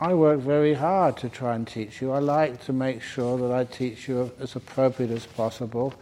[0.00, 2.12] I work very hard to try and teach you.
[2.12, 5.94] I like to make sure that I teach you as appropriate as possible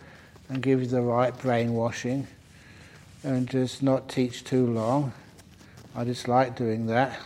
[0.49, 2.27] and give you the right brainwashing
[3.25, 5.13] and just not teach too long.
[5.97, 7.19] I dislike doing that.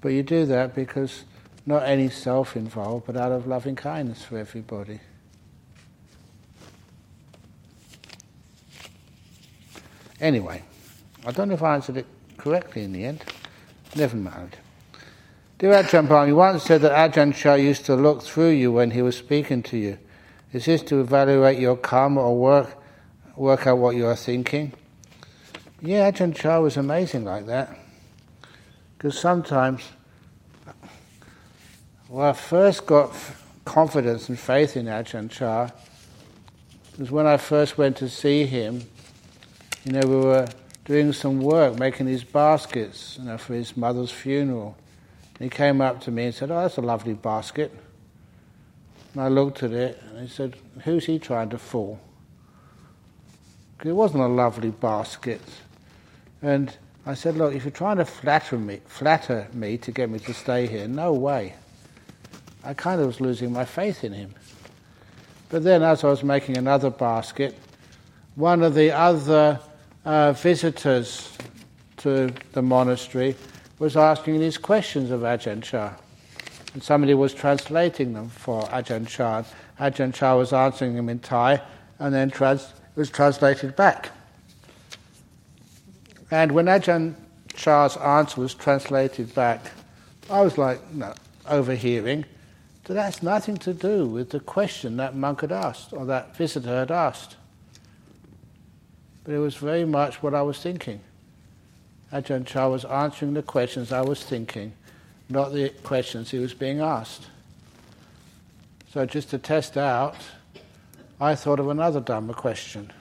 [0.00, 1.24] But you do that because
[1.66, 5.00] not any self involved, but out of loving kindness for everybody.
[10.20, 10.62] Anyway,
[11.26, 12.06] I don't know if I answered it
[12.36, 13.24] correctly in the end.
[13.96, 14.56] Never mind.
[15.58, 19.00] Dear Ajahn you once said that Ajahn Chah used to look through you when he
[19.00, 19.98] was speaking to you.
[20.52, 22.76] Is this to evaluate your karma or work,
[23.36, 24.72] work out what you are thinking?
[25.80, 27.78] Yeah, Ajahn Chah was amazing like that.
[28.98, 29.82] Because sometimes,
[32.08, 33.14] when I first got
[33.64, 35.70] confidence and faith in Ajahn Chah,
[36.98, 38.82] was when I first went to see him.
[39.84, 40.48] You know, we were
[40.84, 44.76] doing some work, making these baskets, you know, for his mother's funeral.
[45.38, 47.72] And he came up to me and said, "Oh, that's a lovely basket."
[49.12, 52.00] And I looked at it and he said, "Who's he trying to fool?"
[53.84, 55.42] It wasn't a lovely basket.
[56.40, 56.74] And
[57.06, 60.32] I said, look, if you're trying to flatter me, flatter me to get me to
[60.32, 61.54] stay here, no way.
[62.64, 64.34] I kind of was losing my faith in him.
[65.50, 67.54] But then, as I was making another basket,
[68.36, 69.60] one of the other
[70.04, 71.36] uh, visitors
[71.98, 73.36] to the monastery
[73.78, 75.94] was asking these questions of Ajahn Chah.
[76.74, 79.44] And somebody was translating them for Ajahn Chah.
[79.80, 81.60] Ajahn Chah was answering them in Thai
[81.98, 84.10] and then trans- was translated back.
[86.30, 87.14] And when Ajahn
[87.54, 89.70] Chah's answer was translated back,
[90.30, 91.14] I was like, no,
[91.48, 92.24] overhearing.
[92.86, 96.68] So that's nothing to do with the question that monk had asked or that visitor
[96.68, 97.36] had asked.
[99.24, 101.00] But it was very much what I was thinking.
[102.12, 104.72] Ajahn Chah was answering the questions I was thinking,
[105.28, 107.26] not the questions he was being asked.
[108.92, 110.14] So just to test out,
[111.20, 112.92] I thought of another Dhamma question.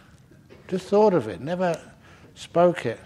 [0.67, 1.79] Just thought of it, never
[2.33, 2.99] spoke it.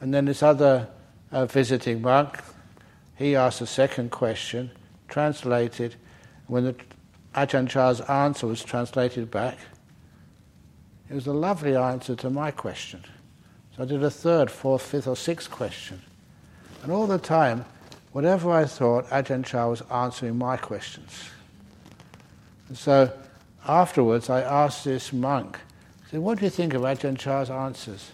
[0.00, 0.88] And then this other
[1.30, 2.38] uh, visiting monk,
[3.16, 4.70] he asked a second question,
[5.08, 5.94] translated.
[6.48, 6.74] When the
[7.34, 9.56] Ajahn Chah's answer was translated back,
[11.12, 13.04] it was a lovely answer to my question.
[13.76, 16.00] So I did a third, fourth, fifth, or sixth question.
[16.82, 17.66] And all the time,
[18.12, 21.10] whatever I thought, Ajahn Chah was answering my questions.
[22.68, 23.12] And so
[23.68, 25.58] afterwards, I asked this monk,
[26.06, 28.10] I said, What do you think of Ajahn Chah's answers?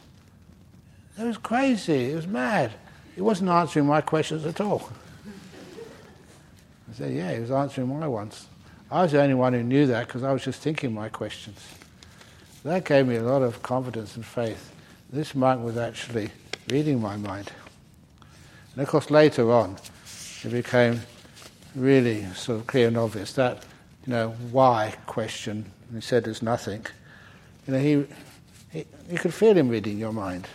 [1.16, 2.10] It was crazy.
[2.10, 2.72] It was mad.
[3.14, 4.90] He wasn't answering my questions at all.
[6.90, 8.48] I said, yeah, he was answering my ones.
[8.90, 11.60] I was the only one who knew that because I was just thinking my questions.
[12.64, 14.72] That gave me a lot of confidence and faith.
[15.10, 16.30] This monk was actually
[16.68, 17.50] reading my mind.
[18.72, 19.76] And of course, later on,
[20.44, 21.00] it became
[21.74, 23.64] really sort of clear and obvious that,
[24.06, 25.64] you know, why question,
[25.94, 26.84] he said there's nothing.
[27.66, 28.06] You know, he,
[28.72, 30.46] he, you could feel him reading your mind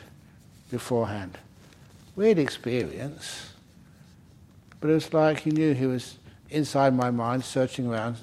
[0.71, 1.38] beforehand.
[2.15, 3.53] Weird experience,
[4.80, 6.17] but it was like he knew he was
[6.49, 8.17] inside my mind, searching around.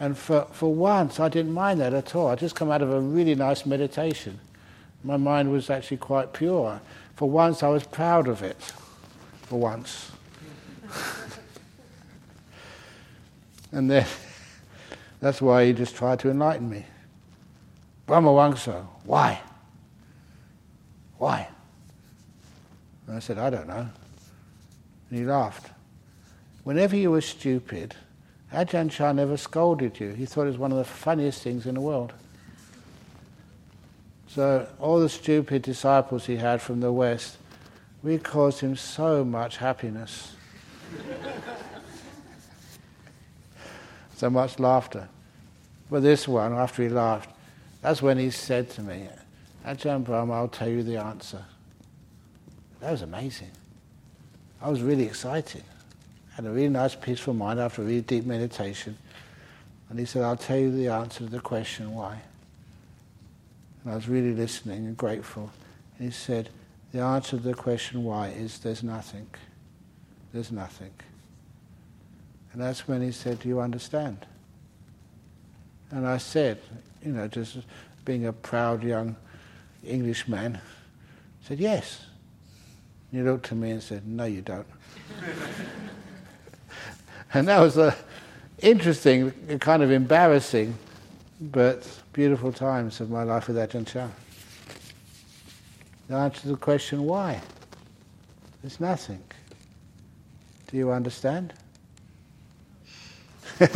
[0.00, 2.28] And for, for once, I didn't mind that at all.
[2.28, 4.38] I just come out of a really nice meditation.
[5.02, 6.80] My mind was actually quite pure.
[7.16, 8.60] For once, I was proud of it.
[9.42, 10.12] For once.
[13.72, 14.06] and then,
[15.20, 16.86] that's why he just tried to enlighten me.
[18.06, 19.40] Brahmavamso, why?
[21.18, 21.48] Why?
[23.06, 23.88] And I said, I don't know.
[25.10, 25.70] And he laughed.
[26.62, 27.96] Whenever you were stupid,
[28.52, 30.10] Ajahn Chah never scolded you.
[30.10, 32.12] He thought it was one of the funniest things in the world.
[34.28, 37.36] So all the stupid disciples he had from the West,
[38.02, 40.34] we caused him so much happiness.
[44.16, 45.08] so much laughter.
[45.90, 47.30] But this one, after he laughed,
[47.82, 49.08] that's when he said to me,
[49.66, 51.44] Ajahn Brahm, I'll tell you the answer.
[52.80, 53.50] That was amazing.
[54.60, 55.64] I was really excited.
[56.38, 58.96] Had a really nice, peaceful mind after a really deep meditation.
[59.90, 62.20] And he said, I'll tell you the answer to the question why.
[63.82, 65.50] And I was really listening and grateful.
[65.98, 66.50] And he said,
[66.92, 69.26] the answer to the question why is there's nothing.
[70.32, 70.92] There's nothing.
[72.52, 74.24] And that's when he said, Do you understand?
[75.90, 76.60] And I said,
[77.04, 77.58] you know, just
[78.04, 79.16] being a proud young
[79.84, 80.60] Englishman,
[81.42, 82.04] said, Yes.
[83.10, 84.68] He looked at me and said, No, you don't.
[87.34, 87.96] and that was a
[88.60, 90.76] interesting, kind of embarrassing,
[91.40, 94.08] but beautiful times of my life with Ajahn Chah.
[96.08, 97.40] The answer to the question, why?
[98.62, 99.22] There's nothing.
[100.68, 101.52] Do you understand?
[103.60, 103.66] you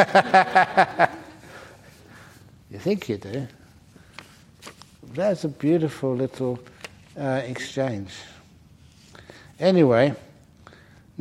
[2.79, 3.47] think you do.
[5.15, 6.59] That's a beautiful little
[7.19, 8.11] uh, exchange.
[9.61, 10.15] Anyway,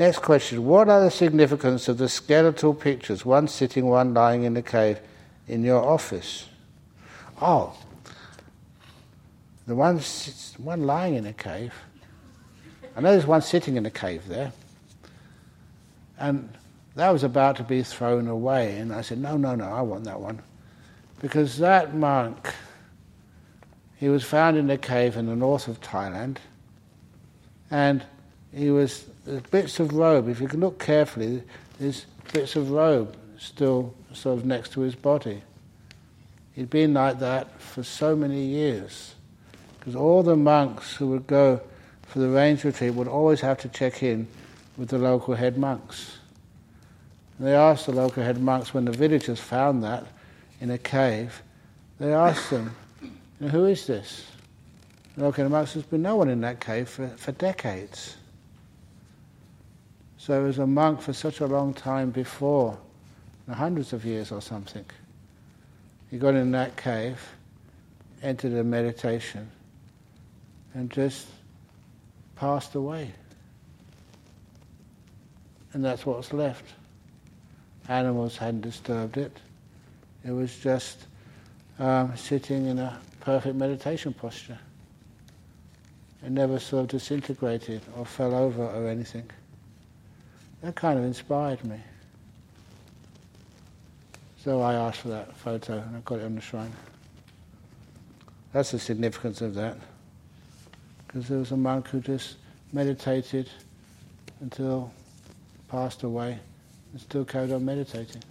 [0.02, 0.65] next question.
[0.65, 4.99] What are the significance of the skeletal pictures, one sitting, one lying in the cave,
[5.48, 6.49] in your office?
[7.40, 7.78] Oh,
[9.68, 10.02] the one,
[10.57, 11.73] one lying in a cave.
[12.95, 14.52] I know there's one sitting in a cave there.
[16.18, 16.49] And
[16.95, 18.78] that was about to be thrown away.
[18.78, 20.41] And I said, no, no, no, I want that one.
[21.19, 22.53] Because that monk,
[23.98, 26.38] he was found in a cave in the north of Thailand.
[27.69, 28.03] And
[28.52, 30.27] he was there's bits of robe.
[30.27, 31.43] If you can look carefully,
[31.80, 35.41] there's bits of robe still sort of next to his body.
[36.53, 39.15] He'd been like that for so many years,
[39.80, 41.61] because all the monks who would go
[42.03, 44.27] for the rains retreat would always have to check in
[44.77, 46.18] with the local head monks.
[47.38, 50.06] And they asked the local head monks when the villagers found that
[50.60, 51.41] in a cave.
[51.99, 52.76] They asked them,
[53.39, 54.26] "Who is this?"
[55.15, 58.18] The local head monks said, "There's been no one in that cave for, for decades."
[60.22, 62.77] So as a monk for such a long time before,
[63.49, 64.85] hundreds of years or something.
[66.11, 67.19] He got in that cave,
[68.22, 69.49] entered a meditation,
[70.76, 71.26] and just
[72.35, 73.11] passed away.
[75.73, 76.65] And that's what's left.
[77.88, 79.35] Animals hadn't disturbed it.
[80.23, 80.99] It was just
[81.80, 84.60] um, sitting in a perfect meditation posture.
[86.23, 89.27] It never sort of disintegrated or fell over or anything.
[90.62, 91.80] That kind of inspired me.
[94.44, 96.72] So I asked for that photo and I got it on the shrine.
[98.54, 99.78] That's the significance of that.
[101.08, 102.38] Because there was a monk who just
[102.74, 103.50] meditated
[104.40, 104.92] until
[105.68, 106.40] passed away
[106.92, 108.24] and still carried on meditating.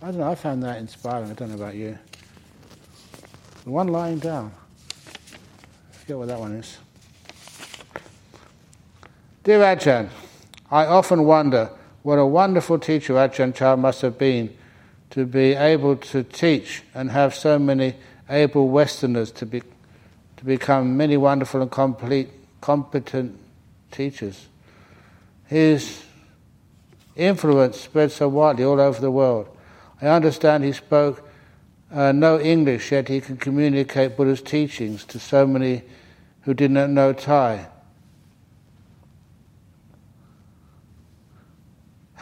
[0.00, 1.30] I don't know, I found that inspiring.
[1.30, 1.96] I don't know about you.
[3.64, 4.52] The one lying down.
[5.92, 6.78] I forget what that one is.
[9.44, 10.08] Dear Ajahn,
[10.70, 11.68] I often wonder
[12.04, 14.56] what a wonderful teacher Ajahn Chah must have been
[15.10, 17.96] to be able to teach and have so many
[18.30, 19.60] able Westerners to, be,
[20.36, 22.28] to become many wonderful and complete,
[22.60, 23.36] competent
[23.90, 24.46] teachers.
[25.46, 26.04] His
[27.16, 29.48] influence spread so widely all over the world.
[30.00, 31.28] I understand he spoke
[31.92, 35.82] uh, no English, yet he can communicate Buddha's teachings to so many
[36.42, 37.66] who did not know Thai.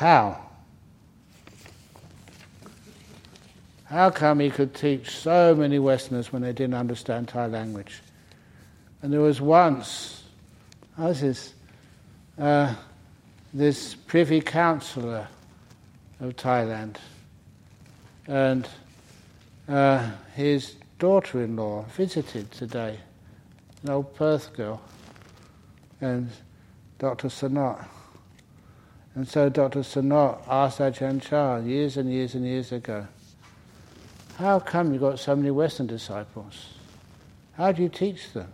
[0.01, 0.41] How?
[3.85, 8.01] How come he could teach so many Westerners when they didn't understand Thai language?
[9.03, 10.23] And there was once,
[10.97, 11.53] how's this,
[12.39, 12.75] uh,
[13.53, 15.29] this privy councillor
[16.21, 16.97] of Thailand,
[18.27, 18.67] and
[19.69, 22.99] uh, his daughter-in-law visited today,
[23.83, 24.81] an old Perth girl,
[26.01, 26.31] and
[26.99, 27.29] Dr.
[27.29, 27.87] Sanat.
[29.15, 29.81] And so Dr.
[29.81, 33.07] Sanat asked Ajahn Chah years and years and years ago,
[34.37, 36.75] how come you've got so many Western disciples?
[37.55, 38.51] How do you teach them?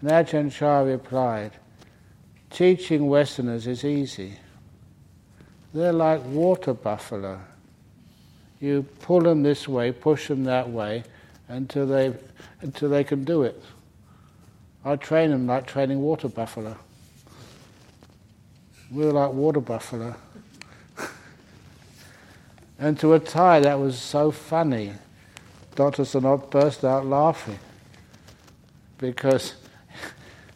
[0.00, 1.52] And Ajahn Chah replied,
[2.50, 4.36] teaching Westerners is easy.
[5.72, 7.40] They're like water buffalo.
[8.60, 11.04] You pull them this way, push them that way,
[11.48, 12.12] until they,
[12.60, 13.62] until they can do it.
[14.84, 16.76] I train them like training water buffalo.
[18.90, 20.16] We were like water buffalo.
[22.78, 24.92] and to a Thai, that was so funny.
[25.76, 26.02] Dr.
[26.02, 27.58] Sanat burst out laughing
[28.98, 29.54] because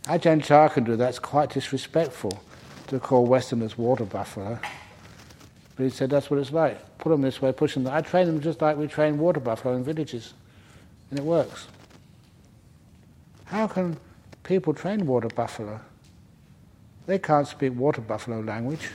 [0.04, 2.42] Ajahn Chah can do that's quite disrespectful
[2.88, 4.58] to call Westerners water buffalo.
[5.76, 6.98] But he said that's what it's like.
[6.98, 7.84] Put them this way, push them.
[7.84, 7.94] That.
[7.94, 10.34] I train them just like we train water buffalo in villages,
[11.10, 11.68] and it works.
[13.46, 13.96] How can
[14.42, 15.80] people train water buffalo?
[17.06, 18.88] They can't speak water buffalo language.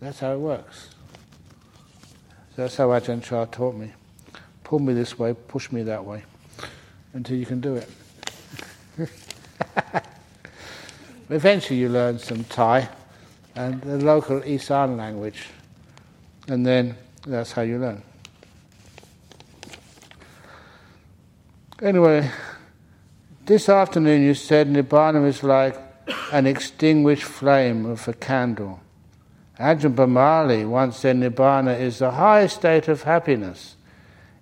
[0.00, 0.90] That's how it works.
[2.56, 3.92] That's how Ajahn Chah taught me.
[4.64, 6.24] Pull me this way, push me that way,
[7.12, 7.88] until you can do it.
[11.30, 12.88] Eventually, you learn some Thai
[13.56, 15.46] and the local Isan language,
[16.48, 16.96] and then
[17.26, 18.02] that's how you learn.
[21.82, 22.30] Anyway,
[23.46, 25.76] this afternoon you said Nibbana is like
[26.32, 28.80] an extinguished flame of a candle.
[29.60, 33.76] Ajahn Brahmali once said Nibbana is the highest state of happiness.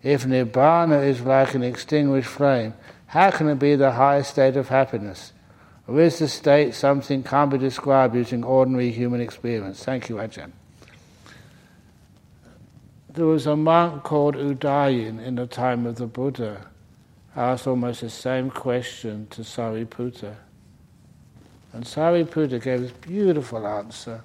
[0.02, 2.74] If Nibbana is like an extinguished flame,
[3.06, 5.32] how can it be the highest state of happiness?
[5.86, 9.84] Or is the state something can't be described using ordinary human experience?
[9.84, 10.52] Thank you, Ajahn.
[13.12, 16.68] There was a monk called Udayin in the time of the Buddha,
[17.36, 20.34] asked almost the same question to Sariputta.
[21.72, 24.22] And Sariputta gave this beautiful answer.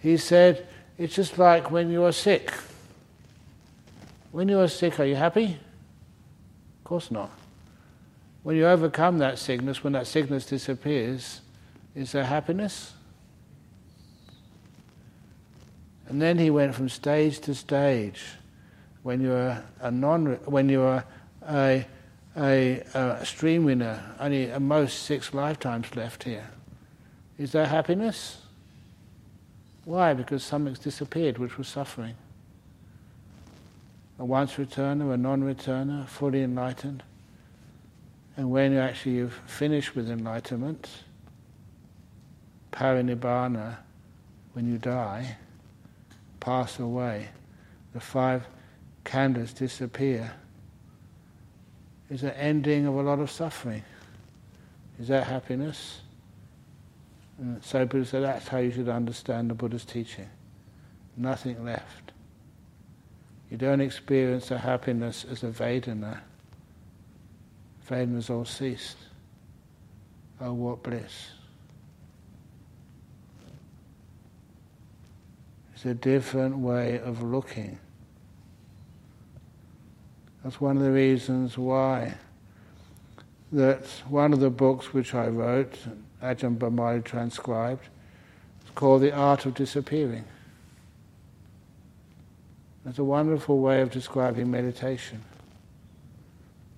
[0.00, 0.66] He said,
[0.98, 2.52] It's just like when you are sick.
[4.30, 5.58] When you are sick, are you happy?
[6.78, 7.30] Of course not.
[8.42, 11.40] When you overcome that sickness, when that sickness disappears,
[11.94, 12.92] is there happiness?
[16.08, 18.22] And then he went from stage to stage.
[19.02, 21.04] When you're a non, when you're
[21.42, 21.86] a,
[22.38, 26.48] a, a stream winner, only at most six lifetimes left here.
[27.36, 28.38] Is there happiness?
[29.84, 30.14] Why?
[30.14, 32.14] Because something's disappeared, which was suffering.
[34.18, 37.02] A once returner, a non returner, fully enlightened.
[38.36, 40.88] And when you actually you've finished with enlightenment,
[42.72, 43.78] parinibbana,
[44.52, 45.36] when you die,
[46.38, 47.28] pass away,
[47.94, 48.46] the five
[49.04, 50.32] khandhas disappear,
[52.10, 53.82] is an ending of a lot of suffering.
[54.98, 56.00] Is that happiness?
[57.38, 60.28] And so Buddha said that's how you should understand the Buddha's teaching.
[61.16, 62.12] Nothing left.
[63.50, 66.20] You don't experience the happiness as a Vedana
[67.88, 68.96] has all ceased.
[70.40, 71.30] Oh, what bliss.
[75.74, 77.78] It's a different way of looking.
[80.42, 82.14] That's one of the reasons why
[83.52, 85.78] that one of the books which I wrote,
[86.22, 87.88] Ajahn Brahmali transcribed,
[88.64, 90.24] is called The Art of Disappearing.
[92.86, 95.22] It's a wonderful way of describing meditation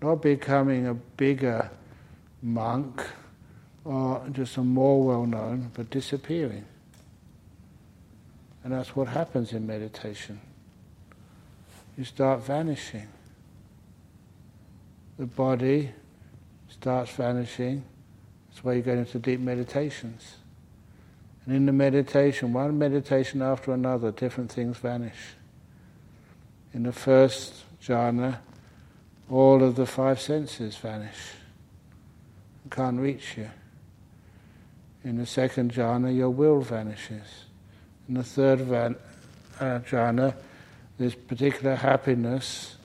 [0.03, 1.71] not becoming a bigger
[2.43, 3.05] monk
[3.85, 6.65] or just a more well known, but disappearing.
[8.65, 10.41] And that's what happens in meditation.
[11.97, 13.09] You start vanishing.
[15.21, 15.91] The body
[16.71, 17.85] starts vanishing.
[18.49, 20.37] That's why you get into deep meditations.
[21.45, 25.35] And in the meditation, one meditation after another, different things vanish.
[26.73, 27.53] In the first
[27.83, 28.39] jhana,
[29.29, 31.19] all of the five senses vanish,
[32.71, 33.51] can't reach you.
[35.05, 37.45] In the second jhana, your will vanishes.
[38.09, 38.97] In the third van,
[39.61, 40.35] uh, jhana,
[40.97, 42.77] this particular happiness,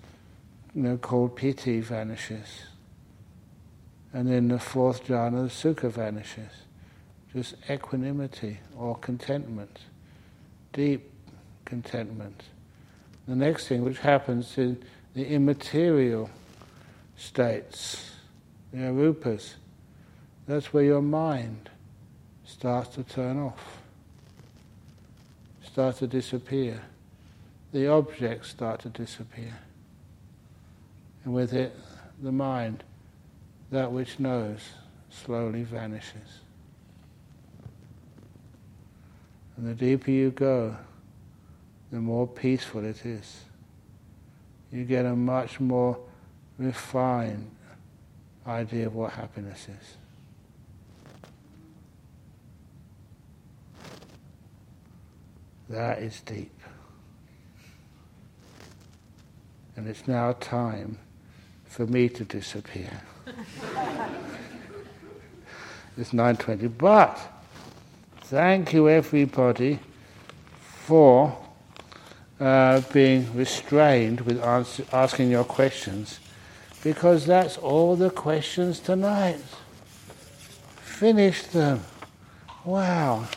[0.76, 2.66] you know, called piti, vanishes.
[4.14, 6.52] And then the fourth jhana, the sukha vanishes.
[7.34, 9.80] Just equanimity or contentment,
[10.74, 11.10] deep
[11.64, 12.44] contentment.
[13.28, 14.84] The next thing which happens in
[15.14, 16.30] the immaterial
[17.18, 18.12] states,
[18.72, 19.54] the arupas,
[20.48, 21.70] that's where your mind
[22.46, 23.80] starts to turn off,
[25.64, 26.82] starts to disappear.
[27.72, 29.54] The objects start to disappear.
[31.26, 31.76] And with it,
[32.22, 32.84] the mind,
[33.72, 34.60] that which knows,
[35.10, 36.42] slowly vanishes.
[39.58, 40.78] And the deeper you go,
[41.92, 43.42] the more peaceful it is.
[44.72, 45.98] You get a much more
[46.60, 47.50] refined
[48.46, 49.98] idea of what happiness is.
[55.70, 56.52] That is deep.
[59.76, 61.00] And it's now time
[61.76, 62.90] for me to disappear.
[65.98, 66.72] it's 9.20.
[66.78, 67.20] But
[68.22, 69.80] thank you everybody
[70.86, 71.38] for
[72.40, 74.42] uh, being restrained with
[74.94, 76.22] asking your questions
[76.82, 79.42] because that's all the questions tonight.
[80.80, 81.82] Finish them.
[82.64, 83.28] Wow.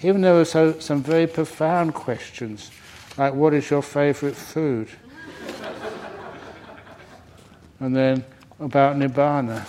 [0.00, 2.70] Even though there were so, some very profound questions,
[3.18, 4.88] like what is your favorite food?
[7.80, 8.24] And then
[8.58, 9.64] about Nibbana.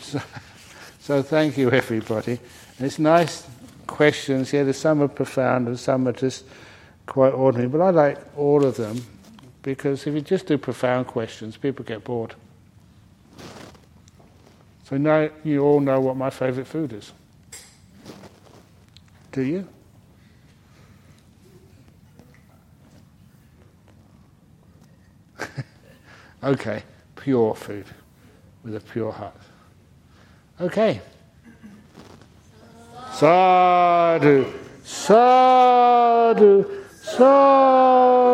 [0.00, 0.20] So,
[1.00, 2.38] so thank you, everybody.
[2.78, 3.46] It's nice
[3.86, 4.52] questions.
[4.52, 6.44] Yeah, some are profound and some are just
[7.06, 7.68] quite ordinary.
[7.68, 9.02] But I like all of them
[9.62, 12.34] because if you just do profound questions, people get bored.
[14.84, 17.12] So now you all know what my favourite food is.
[19.32, 19.68] Do you?
[26.42, 26.82] okay,
[27.16, 27.86] pure food
[28.64, 29.34] with a pure heart.
[30.60, 31.00] Okay.
[33.12, 34.52] Sadhu,
[34.84, 36.64] sadhu,
[37.02, 38.30] sadhu.